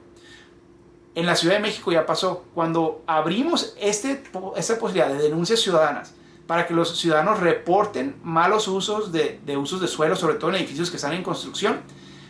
En 1.14 1.26
la 1.26 1.36
Ciudad 1.36 1.54
de 1.54 1.60
México 1.60 1.90
ya 1.90 2.06
pasó, 2.06 2.44
cuando 2.54 3.02
abrimos 3.06 3.74
este, 3.80 4.22
esta 4.56 4.78
posibilidad 4.78 5.08
de 5.08 5.22
denuncias 5.22 5.60
ciudadanas 5.60 6.14
para 6.46 6.66
que 6.66 6.74
los 6.74 6.98
ciudadanos 6.98 7.40
reporten 7.40 8.16
malos 8.24 8.66
usos 8.66 9.12
de, 9.12 9.40
usos 9.56 9.80
de 9.80 9.86
suelo, 9.88 10.16
sobre 10.16 10.34
todo 10.34 10.50
en 10.50 10.56
edificios 10.56 10.90
que 10.90 10.96
están 10.96 11.12
en 11.12 11.22
construcción, 11.22 11.80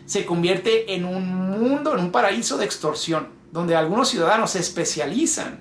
se 0.04 0.26
convierte 0.26 0.94
en 0.94 1.04
un 1.04 1.26
mundo, 1.26 1.94
en 1.94 2.00
un 2.00 2.12
paraíso 2.12 2.58
de 2.58 2.64
extorsión 2.64 3.28
donde 3.52 3.76
algunos 3.76 4.08
ciudadanos 4.08 4.50
se 4.52 4.60
especializan 4.60 5.60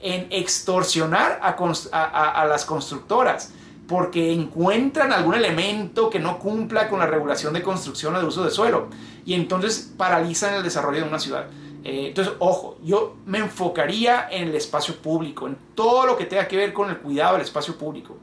en 0.00 0.26
extorsionar 0.30 1.40
a, 1.42 2.46
las 2.46 2.64
constructoras 2.64 3.52
porque 3.86 4.32
encuentran 4.32 5.12
algún 5.12 5.34
elemento 5.34 6.10
que 6.10 6.18
no 6.18 6.38
cumpla 6.38 6.88
con 6.88 6.98
la 6.98 7.06
regulación 7.06 7.52
de 7.52 7.62
construcción 7.62 8.14
o 8.16 8.20
de 8.20 8.26
uso 8.26 8.44
de 8.44 8.50
suelo 8.50 8.88
y 9.26 9.34
entonces 9.34 9.92
paralizan 9.96 10.54
el 10.54 10.62
desarrollo 10.62 11.02
de 11.02 11.08
una 11.08 11.18
ciudad. 11.18 11.46
Eh, 11.84 12.06
entonces, 12.08 12.34
ojo, 12.38 12.78
yo 12.82 13.16
me 13.26 13.38
enfocaría 13.38 14.28
en 14.30 14.48
el 14.48 14.54
espacio 14.54 14.96
público, 14.96 15.46
en 15.46 15.56
todo 15.74 16.06
lo 16.06 16.16
que 16.16 16.24
tenga 16.24 16.48
que 16.48 16.56
ver 16.56 16.72
con 16.72 16.88
el 16.88 16.98
cuidado 16.98 17.34
del 17.34 17.42
espacio 17.42 17.76
público, 17.76 18.16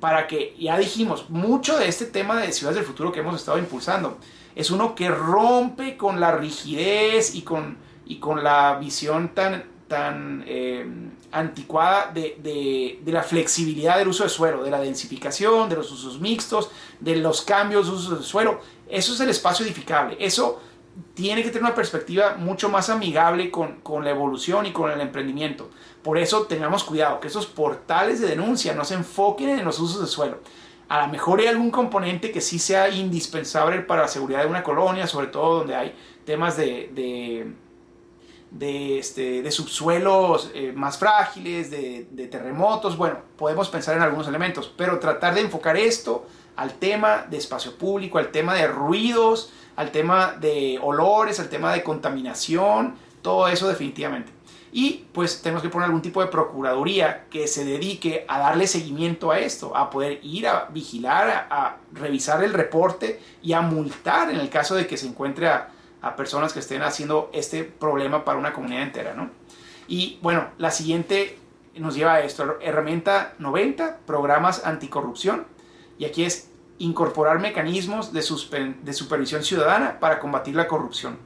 para 0.00 0.26
que, 0.26 0.56
ya 0.58 0.76
dijimos, 0.76 1.30
mucho 1.30 1.78
de 1.78 1.88
este 1.88 2.06
tema 2.06 2.40
de 2.40 2.52
ciudades 2.52 2.76
del 2.76 2.86
futuro 2.86 3.12
que 3.12 3.20
hemos 3.20 3.36
estado 3.36 3.58
impulsando 3.58 4.18
es 4.56 4.70
uno 4.70 4.94
que 4.94 5.08
rompe 5.08 5.96
con 5.96 6.20
la 6.20 6.32
rigidez 6.32 7.34
y 7.34 7.42
con 7.42 7.76
y 8.06 8.16
con 8.16 8.44
la 8.44 8.78
visión 8.78 9.30
tan, 9.30 9.64
tan 9.88 10.44
eh, 10.46 10.86
anticuada 11.34 12.10
de, 12.12 12.38
de, 12.42 13.00
de, 13.04 13.12
la 13.12 13.22
flexibilidad 13.22 13.98
del 13.98 14.08
uso 14.08 14.22
de 14.22 14.30
suelo, 14.30 14.62
de 14.62 14.70
la 14.70 14.80
densificación, 14.80 15.68
de 15.68 15.76
los 15.76 15.90
usos 15.90 16.20
mixtos, 16.20 16.70
de 17.00 17.16
los 17.16 17.42
cambios 17.42 17.86
de 17.86 17.92
uso 17.92 18.16
de 18.16 18.22
suelo. 18.22 18.60
Eso 18.88 19.12
es 19.12 19.20
el 19.20 19.28
espacio 19.28 19.66
edificable. 19.66 20.16
Eso 20.20 20.60
tiene 21.14 21.42
que 21.42 21.48
tener 21.48 21.64
una 21.64 21.74
perspectiva 21.74 22.36
mucho 22.38 22.68
más 22.68 22.88
amigable 22.88 23.50
con, 23.50 23.80
con, 23.80 24.04
la 24.04 24.10
evolución 24.10 24.64
y 24.66 24.72
con 24.72 24.92
el 24.92 25.00
emprendimiento. 25.00 25.70
Por 26.02 26.18
eso 26.18 26.42
tengamos 26.42 26.84
cuidado, 26.84 27.18
que 27.18 27.26
esos 27.26 27.46
portales 27.46 28.20
de 28.20 28.28
denuncia 28.28 28.74
no 28.74 28.84
se 28.84 28.94
enfoquen 28.94 29.50
en 29.50 29.64
los 29.64 29.80
usos 29.80 30.00
de 30.00 30.06
suelo. 30.06 30.38
A 30.88 31.06
lo 31.06 31.12
mejor 31.12 31.40
hay 31.40 31.46
algún 31.46 31.70
componente 31.70 32.30
que 32.30 32.40
sí 32.40 32.60
sea 32.60 32.88
indispensable 32.90 33.80
para 33.80 34.02
la 34.02 34.08
seguridad 34.08 34.42
de 34.42 34.48
una 34.48 34.62
colonia, 34.62 35.08
sobre 35.08 35.28
todo 35.28 35.58
donde 35.58 35.74
hay 35.74 35.94
temas 36.24 36.56
de, 36.56 36.90
de 36.94 37.52
de, 38.54 39.00
este, 39.00 39.42
de 39.42 39.50
subsuelos 39.50 40.50
eh, 40.54 40.72
más 40.74 40.96
frágiles, 40.98 41.70
de, 41.70 42.28
terremotos, 42.30 42.96
bueno, 42.96 43.18
podemos 43.36 43.68
pensar 43.68 43.96
en 43.96 44.02
algunos 44.02 44.28
elementos, 44.28 44.72
pero 44.76 45.00
tratar 45.00 45.34
de 45.34 45.40
enfocar 45.40 45.76
esto 45.76 46.26
al 46.56 46.74
tema 46.74 47.26
de 47.28 47.36
espacio 47.36 47.76
público, 47.76 48.18
al 48.18 48.30
tema 48.30 48.54
de 48.54 48.68
ruidos, 48.68 49.52
al 49.74 49.90
tema 49.90 50.36
de 50.40 50.78
olores, 50.80 51.40
al 51.40 51.48
tema 51.48 51.72
de 51.72 51.82
contaminación, 51.82 52.94
todo 53.22 53.48
eso 53.48 53.68
definitivamente. 53.68 54.32
Y 54.70 55.04
pues 55.12 55.42
tenemos 55.42 55.62
que 55.62 55.68
poner 55.68 55.86
algún 55.86 56.02
tipo 56.02 56.20
de 56.20 56.28
procuraduría 56.28 57.26
que 57.30 57.46
se 57.48 57.64
dedique 57.64 58.24
a 58.28 58.38
darle 58.38 58.66
seguimiento 58.66 59.30
a 59.30 59.38
esto, 59.38 59.76
a 59.76 59.90
poder 59.90 60.20
ir 60.22 60.46
a 60.46 60.66
vigilar, 60.66 61.28
a, 61.28 61.46
a 61.50 61.76
revisar 61.92 62.42
el 62.42 62.52
reporte 62.52 63.20
y 63.42 63.52
a 63.52 63.62
multar 63.62 64.30
en 64.30 64.36
el 64.36 64.48
caso 64.48 64.74
de 64.74 64.86
que 64.86 64.96
se 64.96 65.06
encuentre 65.06 65.48
a, 65.48 65.73
a 66.04 66.16
personas 66.16 66.52
que 66.52 66.58
estén 66.58 66.82
haciendo 66.82 67.30
este 67.32 67.64
problema 67.64 68.24
para 68.26 68.38
una 68.38 68.52
comunidad 68.52 68.82
entera, 68.82 69.14
¿no? 69.14 69.30
Y 69.88 70.18
bueno, 70.20 70.48
la 70.58 70.70
siguiente 70.70 71.38
nos 71.76 71.94
lleva 71.94 72.14
a 72.14 72.20
esto, 72.20 72.58
herramienta 72.60 73.34
90, 73.38 74.00
programas 74.06 74.66
anticorrupción, 74.66 75.46
y 75.98 76.04
aquí 76.04 76.24
es 76.24 76.50
incorporar 76.78 77.38
mecanismos 77.38 78.12
de, 78.12 78.22
supervisión 78.22 79.42
ciudadana 79.42 79.98
para 79.98 80.20
combatir 80.20 80.54
la 80.54 80.68
corrupción. 80.68 81.16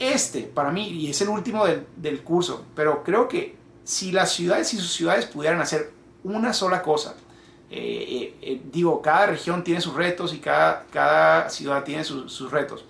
Este, 0.00 0.42
para 0.42 0.72
mí, 0.72 0.88
y 0.88 1.10
es 1.10 1.20
el 1.20 1.28
último 1.28 1.64
del, 1.64 2.22
curso, 2.22 2.64
pero 2.74 3.04
creo 3.04 3.28
que 3.28 3.56
si 3.84 4.10
las 4.10 4.32
ciudades 4.32 4.74
y 4.74 4.78
sus 4.78 4.92
ciudades 4.92 5.26
pudieran 5.26 5.60
hacer 5.60 5.92
una 6.24 6.52
sola 6.52 6.82
cosa, 6.82 7.14
eh, 7.70 7.76
eh, 8.08 8.36
eh, 8.42 8.60
digo, 8.72 9.00
cada 9.00 9.26
región 9.26 9.62
tiene 9.62 9.80
sus 9.80 9.94
retos 9.94 10.34
y 10.34 10.38
cada 10.38 11.48
ciudad 11.48 11.84
tiene 11.84 12.02
sus 12.02 12.50
retos, 12.50 12.84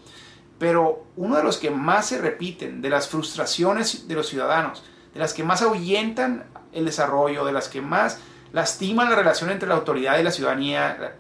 pero 0.60 1.06
uno 1.16 1.38
de 1.38 1.42
los 1.42 1.56
que 1.56 1.70
más 1.70 2.08
se 2.08 2.18
repiten, 2.18 2.82
de 2.82 2.90
las 2.90 3.08
frustraciones 3.08 4.06
de 4.06 4.14
los 4.14 4.28
ciudadanos, 4.28 4.84
de 5.14 5.18
las 5.18 5.32
que 5.32 5.42
más 5.42 5.62
ahuyentan 5.62 6.44
el 6.72 6.84
desarrollo, 6.84 7.46
de 7.46 7.52
las 7.52 7.68
que 7.68 7.80
más 7.80 8.18
lastiman 8.52 9.08
la 9.08 9.16
relación 9.16 9.48
entre 9.48 9.70
la 9.70 9.76
autoridad 9.76 10.18
y 10.18 10.22
la 10.22 10.30
ciudadanía, 10.30 11.14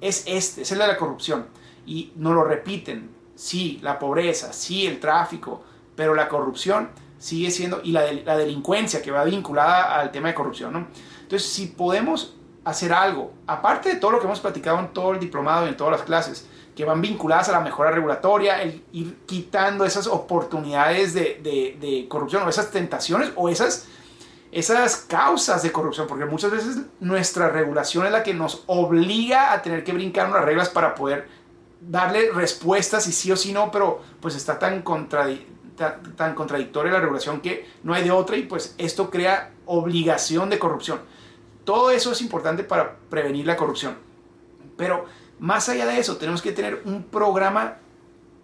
es 0.00 0.24
este, 0.26 0.62
es 0.62 0.72
el 0.72 0.78
de 0.78 0.86
la 0.86 0.96
corrupción. 0.96 1.46
Y 1.84 2.14
no 2.16 2.32
lo 2.32 2.42
repiten, 2.42 3.10
sí, 3.34 3.80
la 3.82 3.98
pobreza, 3.98 4.54
sí, 4.54 4.86
el 4.86 4.98
tráfico, 4.98 5.62
pero 5.94 6.14
la 6.14 6.26
corrupción 6.26 6.88
sigue 7.18 7.50
siendo, 7.50 7.82
y 7.84 7.92
la, 7.92 8.10
la 8.14 8.38
delincuencia 8.38 9.02
que 9.02 9.10
va 9.10 9.24
vinculada 9.24 10.00
al 10.00 10.10
tema 10.10 10.28
de 10.28 10.34
corrupción, 10.34 10.72
¿no? 10.72 10.88
Entonces, 11.20 11.46
si 11.46 11.66
podemos 11.66 12.34
hacer 12.64 12.94
algo, 12.94 13.34
aparte 13.46 13.90
de 13.90 13.96
todo 13.96 14.12
lo 14.12 14.20
que 14.20 14.24
hemos 14.24 14.40
platicado 14.40 14.78
en 14.78 14.94
todo 14.94 15.12
el 15.12 15.20
diplomado 15.20 15.66
y 15.66 15.68
en 15.68 15.76
todas 15.76 15.98
las 15.98 16.06
clases, 16.06 16.48
que 16.74 16.84
van 16.84 17.00
vinculadas 17.00 17.48
a 17.48 17.52
la 17.52 17.60
mejora 17.60 17.90
regulatoria, 17.90 18.62
el 18.62 18.84
ir 18.92 19.18
quitando 19.26 19.84
esas 19.84 20.06
oportunidades 20.06 21.14
de, 21.14 21.40
de, 21.80 22.06
corrupción 22.08 22.42
o 22.42 22.48
esas 22.48 22.70
tentaciones 22.70 23.30
o 23.36 23.48
esas, 23.48 23.86
esas 24.50 24.96
causas 24.96 25.62
de 25.62 25.70
corrupción, 25.70 26.06
porque 26.08 26.24
muchas 26.24 26.50
veces 26.50 26.78
nuestra 27.00 27.48
regulación 27.48 28.06
es 28.06 28.12
la 28.12 28.22
que 28.22 28.34
nos 28.34 28.64
obliga 28.66 29.52
a 29.52 29.62
tener 29.62 29.84
que 29.84 29.92
brincar 29.92 30.28
unas 30.28 30.44
reglas 30.44 30.68
para 30.68 30.94
poder 30.94 31.28
darle 31.80 32.30
respuestas 32.32 33.06
y 33.06 33.12
sí 33.12 33.30
o 33.30 33.36
sí 33.36 33.52
no, 33.52 33.70
pero 33.70 34.00
pues 34.20 34.34
está 34.34 34.58
tan, 34.58 34.82
tan 34.82 36.34
contradictoria 36.34 36.92
la 36.92 37.00
regulación 37.00 37.40
que 37.40 37.68
no 37.84 37.94
hay 37.94 38.02
de 38.02 38.10
otra 38.10 38.36
y 38.36 38.42
pues 38.42 38.74
esto 38.78 39.10
crea 39.10 39.52
obligación 39.66 40.50
de 40.50 40.58
corrupción. 40.58 41.00
Todo 41.64 41.90
eso 41.90 42.12
es 42.12 42.20
importante 42.20 42.64
para 42.64 42.96
prevenir 43.08 43.46
la 43.46 43.56
corrupción. 43.56 43.96
Pero 44.76 45.06
más 45.38 45.68
allá 45.68 45.86
de 45.86 45.98
eso, 45.98 46.16
tenemos 46.16 46.42
que 46.42 46.52
tener 46.52 46.82
un 46.84 47.02
programa 47.04 47.78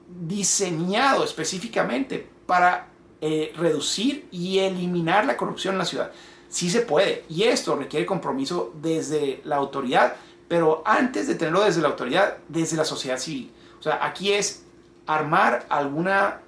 diseñado 0.08 1.24
específicamente 1.24 2.28
para 2.46 2.88
eh, 3.20 3.52
reducir 3.56 4.28
y 4.30 4.58
eliminar 4.58 5.24
la 5.24 5.36
corrupción 5.36 5.74
en 5.74 5.78
la 5.78 5.84
ciudad. 5.84 6.10
Sí 6.48 6.68
se 6.68 6.80
puede, 6.80 7.24
y 7.28 7.44
esto 7.44 7.76
requiere 7.76 8.06
compromiso 8.06 8.72
desde 8.80 9.40
la 9.44 9.56
autoridad, 9.56 10.16
pero 10.48 10.82
antes 10.84 11.28
de 11.28 11.36
tenerlo 11.36 11.62
desde 11.62 11.80
la 11.80 11.88
autoridad, 11.88 12.38
desde 12.48 12.76
la 12.76 12.84
sociedad 12.84 13.18
civil. 13.18 13.52
O 13.78 13.82
sea, 13.82 14.04
aquí 14.04 14.32
es 14.32 14.64
armar 15.06 15.64
alguna, 15.68 16.40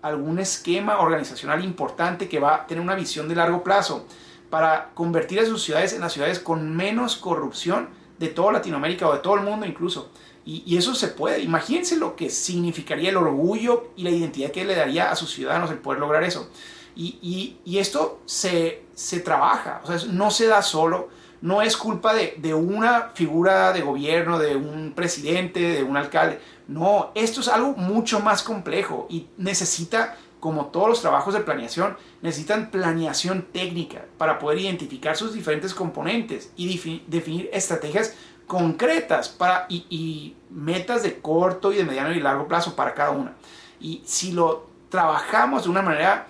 algún 0.00 0.38
esquema 0.38 0.98
organizacional 0.98 1.62
importante 1.62 2.28
que 2.28 2.40
va 2.40 2.54
a 2.54 2.66
tener 2.66 2.82
una 2.82 2.94
visión 2.94 3.28
de 3.28 3.34
largo 3.34 3.62
plazo 3.62 4.06
para 4.50 4.90
convertir 4.94 5.40
a 5.40 5.46
sus 5.46 5.62
ciudades 5.62 5.92
en 5.92 6.00
las 6.00 6.12
ciudades 6.12 6.38
con 6.38 6.74
menos 6.74 7.16
corrupción 7.16 7.88
de 8.18 8.28
toda 8.28 8.52
Latinoamérica 8.52 9.08
o 9.08 9.12
de 9.12 9.20
todo 9.20 9.34
el 9.36 9.42
mundo 9.42 9.66
incluso. 9.66 10.10
Y, 10.46 10.76
eso 10.76 10.94
se 10.94 11.08
puede. 11.08 11.40
Imagínense 11.40 11.96
lo 11.96 12.16
que 12.16 12.28
significaría 12.28 13.08
el 13.08 13.16
orgullo 13.16 13.92
y 13.96 14.02
la 14.02 14.10
identidad 14.10 14.50
que 14.50 14.64
le 14.64 14.74
daría 14.74 15.10
a 15.10 15.16
sus 15.16 15.32
ciudadanos 15.32 15.70
el 15.70 15.78
poder 15.78 16.00
lograr 16.00 16.22
eso. 16.22 16.50
Y, 16.94 17.56
esto 17.78 18.20
se, 18.26 18.84
se, 18.94 19.20
trabaja, 19.20 19.80
o 19.82 19.86
sea, 19.86 20.08
no 20.12 20.30
se 20.30 20.46
da 20.46 20.62
solo, 20.62 21.08
no 21.40 21.62
es 21.62 21.76
culpa 21.76 22.14
de, 22.14 22.34
de, 22.38 22.54
una 22.54 23.10
figura 23.14 23.72
de 23.72 23.80
gobierno, 23.80 24.38
de 24.38 24.54
un 24.54 24.92
presidente, 24.94 25.60
de 25.60 25.82
un 25.82 25.96
alcalde. 25.96 26.40
No, 26.68 27.10
esto 27.14 27.40
es 27.40 27.48
algo 27.48 27.74
mucho 27.76 28.20
más 28.20 28.42
complejo 28.42 29.06
y 29.10 29.26
necesita, 29.38 30.16
como 30.44 30.66
todos 30.66 30.90
los 30.90 31.00
trabajos 31.00 31.32
de 31.32 31.40
planeación, 31.40 31.96
necesitan 32.20 32.70
planeación 32.70 33.46
técnica 33.50 34.04
para 34.18 34.38
poder 34.38 34.58
identificar 34.58 35.16
sus 35.16 35.32
diferentes 35.32 35.72
componentes 35.72 36.52
y 36.54 36.66
definir 37.06 37.48
estrategias 37.50 38.14
concretas 38.46 39.30
para, 39.30 39.64
y, 39.70 40.36
metas 40.50 41.02
de 41.02 41.18
corto 41.18 41.72
y 41.72 41.76
de 41.76 41.84
mediano 41.84 42.12
y 42.12 42.20
largo 42.20 42.46
plazo 42.46 42.76
para 42.76 42.92
cada 42.92 43.12
una. 43.12 43.32
Y 43.80 44.02
si 44.04 44.32
lo 44.32 44.66
trabajamos 44.90 45.64
de 45.64 45.70
una 45.70 45.80
manera 45.80 46.26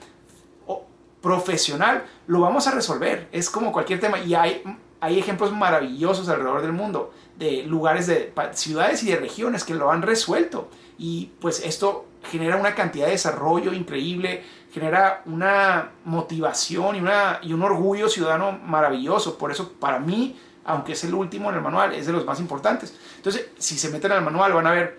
profesional, 1.20 2.04
lo 2.28 2.38
vamos 2.42 2.68
a 2.68 2.70
resolver. 2.70 3.28
Es 3.32 3.50
como 3.50 3.72
cualquier 3.72 3.98
tema. 3.98 4.20
Y 4.20 4.36
hay, 4.36 4.62
hay 5.00 5.18
ejemplos 5.18 5.50
maravillosos 5.50 6.28
alrededor 6.28 6.62
del 6.62 6.70
mundo 6.72 7.12
de 7.36 7.64
lugares, 7.64 8.06
de 8.06 8.32
ciudades 8.52 9.02
y 9.02 9.10
de 9.10 9.16
regiones 9.16 9.64
que 9.64 9.74
lo 9.74 9.90
han 9.90 10.02
resuelto. 10.02 10.68
Y 10.98 11.32
pues 11.40 11.64
esto 11.64 12.06
genera 12.30 12.56
una 12.56 12.74
cantidad 12.74 13.06
de 13.06 13.12
desarrollo 13.12 13.72
increíble, 13.72 14.42
genera 14.72 15.22
una 15.26 15.90
motivación 16.04 16.96
y, 16.96 17.00
una, 17.00 17.38
y 17.42 17.52
un 17.52 17.62
orgullo 17.62 18.08
ciudadano 18.08 18.52
maravilloso. 18.52 19.38
Por 19.38 19.50
eso 19.50 19.72
para 19.72 19.98
mí 19.98 20.36
aunque 20.64 20.92
es 20.92 21.04
el 21.04 21.14
último 21.14 21.50
en 21.50 21.56
el 21.56 21.62
manual, 21.62 21.92
es 21.94 22.06
de 22.06 22.12
los 22.12 22.24
más 22.24 22.40
importantes. 22.40 22.98
Entonces, 23.16 23.50
si 23.58 23.78
se 23.78 23.90
meten 23.90 24.12
al 24.12 24.22
manual 24.22 24.52
van 24.52 24.66
a 24.66 24.72
ver 24.72 24.98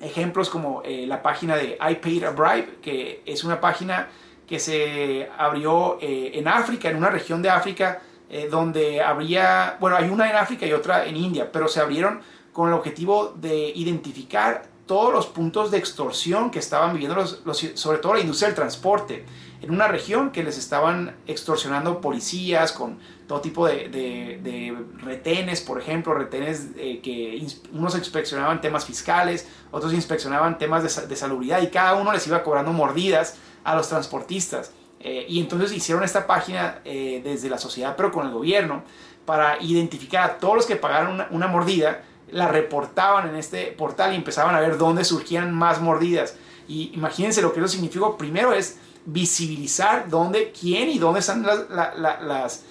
ejemplos 0.00 0.50
como 0.50 0.82
eh, 0.84 1.06
la 1.06 1.22
página 1.22 1.56
de 1.56 1.78
I 1.80 1.94
Paid 1.96 2.24
a 2.24 2.30
Bribe, 2.30 2.78
que 2.82 3.22
es 3.24 3.44
una 3.44 3.60
página 3.60 4.08
que 4.46 4.58
se 4.58 5.28
abrió 5.38 5.98
eh, 6.00 6.32
en 6.34 6.48
África, 6.48 6.90
en 6.90 6.96
una 6.96 7.10
región 7.10 7.40
de 7.42 7.50
África, 7.50 8.02
eh, 8.28 8.48
donde 8.50 9.00
habría, 9.00 9.76
bueno, 9.80 9.96
hay 9.96 10.08
una 10.08 10.28
en 10.28 10.36
África 10.36 10.66
y 10.66 10.72
otra 10.72 11.06
en 11.06 11.16
India, 11.16 11.50
pero 11.50 11.68
se 11.68 11.80
abrieron 11.80 12.20
con 12.52 12.68
el 12.68 12.74
objetivo 12.74 13.34
de 13.36 13.72
identificar 13.74 14.64
todos 14.86 15.12
los 15.12 15.26
puntos 15.26 15.70
de 15.70 15.78
extorsión 15.78 16.50
que 16.50 16.60
estaban 16.60 16.92
viviendo, 16.92 17.16
los, 17.16 17.42
sobre 17.74 17.98
todo 17.98 18.14
la 18.14 18.20
industria 18.20 18.48
del 18.48 18.54
transporte, 18.54 19.24
en 19.60 19.70
una 19.70 19.88
región 19.88 20.30
que 20.30 20.44
les 20.44 20.58
estaban 20.58 21.16
extorsionando 21.26 22.00
policías 22.00 22.72
con 22.72 22.98
todo 23.26 23.40
tipo 23.40 23.66
de, 23.66 24.76
retenes, 24.98 25.60
por 25.60 25.80
ejemplo, 25.80 26.14
retenes 26.14 26.68
eh, 26.76 27.00
que 27.02 27.44
unos 27.72 27.96
inspeccionaban 27.96 28.60
temas 28.60 28.84
fiscales, 28.84 29.48
otros 29.72 29.92
inspeccionaban 29.92 30.56
temas 30.56 31.08
de, 31.08 31.16
salubridad 31.16 31.60
y 31.62 31.68
cada 31.68 31.94
uno 31.94 32.12
les 32.12 32.26
iba 32.26 32.42
cobrando 32.44 32.72
mordidas 32.72 33.36
a 33.64 33.74
los 33.74 33.88
transportistas. 33.88 34.70
Eh, 35.00 35.26
y 35.28 35.40
entonces 35.40 35.72
hicieron 35.72 36.04
esta 36.04 36.26
página 36.26 36.80
eh, 36.84 37.20
desde 37.24 37.50
la 37.50 37.58
sociedad, 37.58 37.94
pero 37.96 38.12
con 38.12 38.26
el 38.26 38.32
gobierno, 38.32 38.84
para 39.24 39.60
identificar 39.60 40.30
a 40.30 40.38
todos 40.38 40.54
los 40.54 40.66
que 40.66 40.76
pagaron 40.76 41.26
una 41.30 41.48
mordida 41.48 42.02
la 42.30 42.48
reportaban 42.48 43.28
en 43.28 43.36
este 43.36 43.66
portal 43.66 44.12
y 44.12 44.16
empezaban 44.16 44.54
a 44.54 44.60
ver 44.60 44.78
dónde 44.78 45.04
surgían 45.04 45.54
más 45.54 45.80
mordidas. 45.80 46.36
Y 46.68 46.90
imagínense 46.94 47.42
lo 47.42 47.52
que 47.52 47.60
eso 47.60 47.68
significó. 47.68 48.16
Primero 48.16 48.52
es 48.52 48.78
visibilizar 49.04 50.10
dónde, 50.10 50.52
quién 50.58 50.88
y 50.88 50.98
dónde 50.98 51.20
están 51.20 51.46
las, 51.46 52.64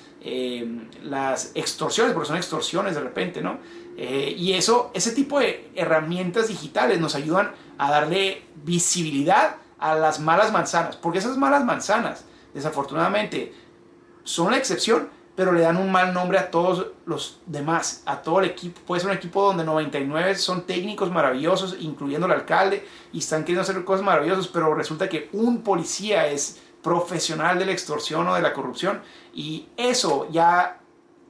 las, 1.04 1.52
extorsiones, 1.56 2.14
porque 2.14 2.28
son 2.28 2.38
extorsiones 2.38 2.96
de 2.96 3.02
repente, 3.02 3.42
¿no? 3.42 3.60
Eh, 3.98 4.36
y 4.38 4.54
eso, 4.54 4.92
ese 4.94 5.12
tipo 5.12 5.40
de 5.40 5.72
herramientas 5.76 6.50
digitales 6.50 7.00
nos 7.00 7.16
ayudan 7.16 7.52
a 7.78 7.90
darle 7.90 8.44
visibilidad 8.66 9.56
a 9.80 9.96
las 9.96 10.20
malas 10.20 10.52
manzanas, 10.52 10.98
porque 10.98 11.20
esas 11.20 11.38
malas 11.38 11.64
manzanas, 11.64 12.26
desafortunadamente, 12.54 13.54
son 14.26 14.52
la 14.52 14.58
excepción, 14.58 15.10
pero 15.36 15.54
le 15.54 15.62
dan 15.62 15.78
un 15.78 15.92
mal 15.92 16.14
nombre 16.14 16.38
a 16.38 16.52
todos 16.52 16.88
los 17.06 17.40
demás, 17.46 18.04
a 18.06 18.22
todo 18.22 18.40
el 18.40 18.46
equipo. 18.46 18.82
Puede 18.86 19.02
ser 19.02 19.12
un 19.12 19.18
equipo 19.18 19.44
donde 19.44 19.64
99 19.64 20.36
son 20.36 20.66
técnicos 20.66 21.12
maravillosos, 21.12 21.78
incluyendo 21.80 22.26
el 22.26 22.34
alcalde, 22.34 22.88
y 23.14 23.20
están 23.20 23.42
queriendo 23.42 23.62
hacer 23.62 23.84
cosas 23.84 24.06
maravillosas, 24.06 24.48
pero 24.48 24.74
resulta 24.74 25.08
que 25.08 25.30
un 25.34 25.62
policía 25.62 26.28
es 26.28 26.60
profesional 26.82 27.60
de 27.60 27.66
la 27.66 27.72
extorsión 27.72 28.28
o 28.28 28.36
de 28.36 28.42
la 28.42 28.54
corrupción, 28.54 29.02
y 29.34 29.68
eso 29.78 30.28
ya 30.32 30.80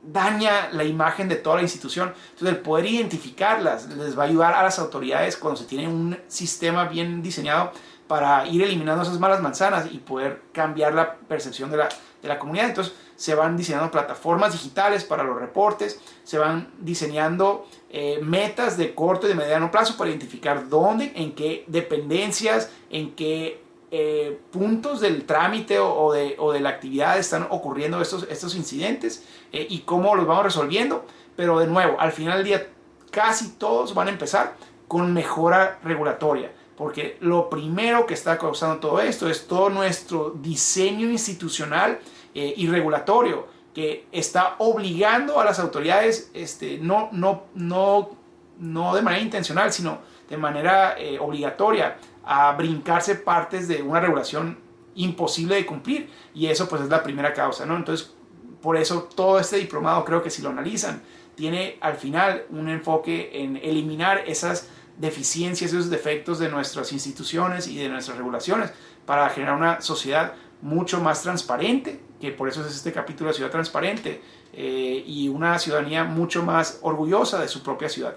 daña 0.01 0.69
la 0.71 0.83
imagen 0.83 1.27
de 1.27 1.35
toda 1.35 1.57
la 1.57 1.61
institución. 1.63 2.13
Entonces, 2.31 2.57
el 2.57 2.61
poder 2.61 2.85
identificarlas 2.85 3.87
les 3.89 4.17
va 4.17 4.23
a 4.23 4.27
ayudar 4.27 4.53
a 4.53 4.63
las 4.63 4.79
autoridades 4.79 5.35
cuando 5.35 5.59
se 5.59 5.65
tiene 5.65 5.87
un 5.87 6.17
sistema 6.27 6.85
bien 6.85 7.21
diseñado 7.21 7.71
para 8.07 8.47
ir 8.47 8.61
eliminando 8.61 9.03
esas 9.03 9.19
malas 9.19 9.41
manzanas 9.41 9.87
y 9.91 9.97
poder 9.97 10.41
cambiar 10.51 10.93
la 10.93 11.15
percepción 11.15 11.71
de 11.71 11.77
la, 11.77 11.89
de 12.21 12.27
la 12.27 12.37
comunidad. 12.37 12.69
Entonces, 12.69 12.93
se 13.15 13.33
van 13.33 13.55
diseñando 13.57 13.89
plataformas 13.91 14.51
digitales 14.51 15.03
para 15.03 15.23
los 15.23 15.39
reportes, 15.39 15.99
se 16.23 16.37
van 16.37 16.69
diseñando 16.79 17.65
eh, 17.89 18.19
metas 18.21 18.77
de 18.77 18.93
corto 18.93 19.25
y 19.25 19.29
de 19.29 19.35
mediano 19.35 19.71
plazo 19.71 19.95
para 19.97 20.09
identificar 20.09 20.67
dónde, 20.67 21.13
en 21.15 21.33
qué 21.33 21.63
dependencias, 21.67 22.69
en 22.89 23.15
qué 23.15 23.63
eh, 23.91 24.37
puntos 24.51 24.99
del 24.99 25.25
trámite 25.25 25.79
o, 25.79 26.11
de, 26.11 26.35
o, 26.37 26.51
de, 26.51 26.59
la 26.59 26.69
actividad 26.69 27.17
están 27.17 27.47
ocurriendo 27.49 28.01
estos, 28.01 28.27
estos 28.29 28.55
incidentes 28.55 29.23
eh, 29.53 29.65
y 29.69 29.79
cómo 29.79 30.15
los 30.15 30.27
vamos 30.27 30.43
resolviendo. 30.43 31.05
Pero 31.37 31.59
de 31.59 31.67
nuevo, 31.67 31.99
al 31.99 32.11
final 32.11 32.39
del 32.39 32.45
día, 32.45 32.67
casi 33.11 33.51
todos 33.53 33.93
van 33.93 34.07
a 34.07 34.11
empezar 34.11 34.55
con 34.87 35.13
mejora 35.13 35.79
regulatoria. 35.83 36.51
Porque 36.77 37.17
lo 37.21 37.49
primero 37.49 38.05
que 38.05 38.13
está 38.13 38.37
causando 38.37 38.77
todo 38.79 38.99
esto 38.99 39.29
es 39.29 39.47
todo 39.47 39.69
nuestro 39.69 40.31
diseño 40.31 41.09
institucional 41.09 41.99
eh, 42.33 42.53
y 42.57 42.67
regulatorio 42.67 43.47
que 43.75 44.07
está 44.13 44.55
obligando 44.59 45.39
a 45.39 45.43
las 45.43 45.59
autoridades, 45.59 46.31
este, 46.33 46.77
no, 46.77 47.09
no, 47.11 47.43
no, 47.55 48.11
no 48.57 48.95
de 48.95 49.01
manera 49.01 49.21
intencional, 49.21 49.73
sino 49.73 49.99
de 50.29 50.37
manera 50.37 50.95
eh, 50.97 51.19
obligatoria, 51.19 51.97
a 52.23 52.53
brincarse 52.53 53.15
partes 53.15 53.67
de 53.67 53.81
una 53.81 53.99
regulación 53.99 54.57
imposible 54.95 55.55
de 55.55 55.65
cumplir. 55.65 56.09
Y 56.33 56.47
eso 56.47 56.69
pues 56.69 56.81
es 56.81 56.89
la 56.89 57.03
primera 57.03 57.33
causa, 57.33 57.65
¿no? 57.65 57.75
Entonces, 57.75 58.13
por 58.61 58.77
eso 58.77 59.09
todo 59.13 59.39
este 59.39 59.57
diplomado 59.57 60.05
creo 60.05 60.23
que 60.23 60.29
si 60.29 60.41
lo 60.41 60.49
analizan, 60.49 61.03
tiene 61.35 61.77
al 61.81 61.95
final 61.95 62.45
un 62.49 62.69
enfoque 62.69 63.29
en 63.33 63.57
eliminar 63.57 64.23
esas 64.25 64.69
deficiencias, 64.97 65.71
esos 65.71 65.89
defectos 65.89 66.39
de 66.39 66.49
nuestras 66.49 66.91
instituciones 66.93 67.67
y 67.67 67.77
de 67.77 67.89
nuestras 67.89 68.17
regulaciones 68.17 68.71
para 69.05 69.29
generar 69.29 69.55
una 69.55 69.81
sociedad 69.81 70.33
mucho 70.61 70.99
más 70.99 71.21
transparente, 71.21 71.99
que 72.19 72.31
por 72.31 72.49
eso 72.49 72.65
es 72.65 72.75
este 72.75 72.91
capítulo 72.91 73.29
de 73.29 73.35
Ciudad 73.35 73.51
Transparente, 73.51 74.21
eh, 74.53 75.03
y 75.05 75.27
una 75.27 75.59
ciudadanía 75.59 76.05
mucho 76.05 76.43
más 76.43 76.79
orgullosa 76.81 77.39
de 77.39 77.47
su 77.47 77.61
propia 77.61 77.89
ciudad. 77.89 78.15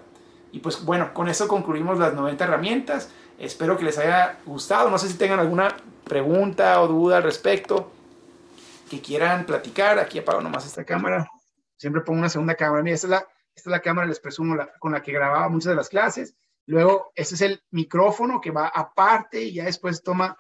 Y 0.53 0.61
pues 0.61 0.85
bueno, 0.85 1.13
con 1.13 1.29
esto 1.29 1.49
concluimos 1.49 1.99
las 1.99 2.15
90 2.15 2.45
herramientas. 2.45 3.11
Espero 3.39 3.77
que 3.77 3.85
les 3.85 3.99
haya 3.99 4.39
gustado. 4.47 4.89
No 4.89 4.99
sé 4.99 5.09
si 5.09 5.19
tengan 5.19 5.41
alguna 5.41 5.77
pregunta 6.05 6.81
o 6.81 6.89
duda 6.89 7.19
al 7.19 7.23
respecto 7.23 7.91
que 8.89 9.01
quieran 9.01 9.45
platicar. 9.45 9.99
Aquí 9.99 10.19
apago 10.19 10.41
nomás 10.41 10.65
esta 10.65 10.85
cámara. 10.85 11.29
Siempre 11.77 12.03
pongo 12.03 12.21
una 12.21 12.29
segunda 12.29 12.55
cámara. 12.55 12.83
Mira, 12.83 12.95
esta 12.95 13.07
es 13.07 13.11
la, 13.11 13.19
esta 13.55 13.71
es 13.71 13.73
la 13.73 13.81
cámara, 13.81 14.07
les 14.07 14.21
presumo, 14.21 14.57
con 14.79 14.93
la 14.93 15.03
que 15.03 15.13
grababa 15.13 15.49
muchas 15.49 15.71
de 15.71 15.77
las 15.77 15.89
clases. 15.89 16.35
Luego, 16.69 17.13
este 17.15 17.35
es 17.35 17.41
el 17.41 17.63
micrófono 17.71 18.43
que 18.43 18.51
va 18.51 18.69
aparte 18.69 19.41
y 19.41 19.55
ya 19.55 19.65
después 19.65 20.03
toma 20.03 20.37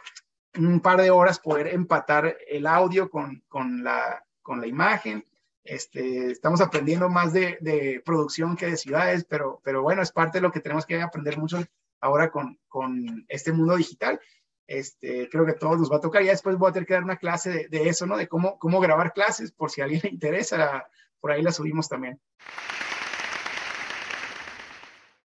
un 0.58 0.80
par 0.80 1.00
de 1.00 1.10
horas 1.10 1.40
poder 1.40 1.68
empatar 1.68 2.36
el 2.46 2.66
audio 2.66 3.08
con, 3.08 3.42
con, 3.48 3.82
la, 3.82 4.22
con 4.42 4.60
la 4.60 4.66
imagen. 4.66 5.24
Este, 5.64 6.30
estamos 6.30 6.60
aprendiendo 6.60 7.08
más 7.08 7.32
de, 7.32 7.56
de, 7.62 8.02
producción 8.04 8.56
que 8.56 8.66
de 8.66 8.76
ciudades, 8.76 9.24
pero, 9.24 9.62
pero 9.64 9.80
bueno, 9.80 10.02
es 10.02 10.12
parte 10.12 10.36
de 10.36 10.42
lo 10.42 10.52
que 10.52 10.60
tenemos 10.60 10.84
que 10.84 11.00
aprender 11.00 11.38
mucho 11.38 11.64
ahora 11.98 12.30
con, 12.30 12.58
con 12.68 13.24
este 13.28 13.50
mundo 13.52 13.76
digital. 13.76 14.20
Este, 14.66 15.30
creo 15.30 15.46
que 15.46 15.54
todos 15.54 15.78
nos 15.78 15.90
va 15.90 15.96
a 15.96 16.02
tocar. 16.02 16.22
Ya 16.22 16.32
después 16.32 16.58
voy 16.58 16.68
a 16.68 16.72
tener 16.74 16.86
que 16.86 16.92
dar 16.92 17.04
una 17.04 17.16
clase 17.16 17.50
de, 17.50 17.68
de 17.68 17.88
eso, 17.88 18.04
¿no? 18.04 18.18
De 18.18 18.28
cómo, 18.28 18.58
cómo 18.58 18.80
grabar 18.80 19.14
clases, 19.14 19.50
por 19.50 19.70
si 19.70 19.80
a 19.80 19.84
alguien 19.84 20.02
le 20.04 20.10
interesa, 20.10 20.86
por 21.20 21.32
ahí 21.32 21.40
la 21.40 21.52
subimos 21.52 21.88
también. 21.88 22.20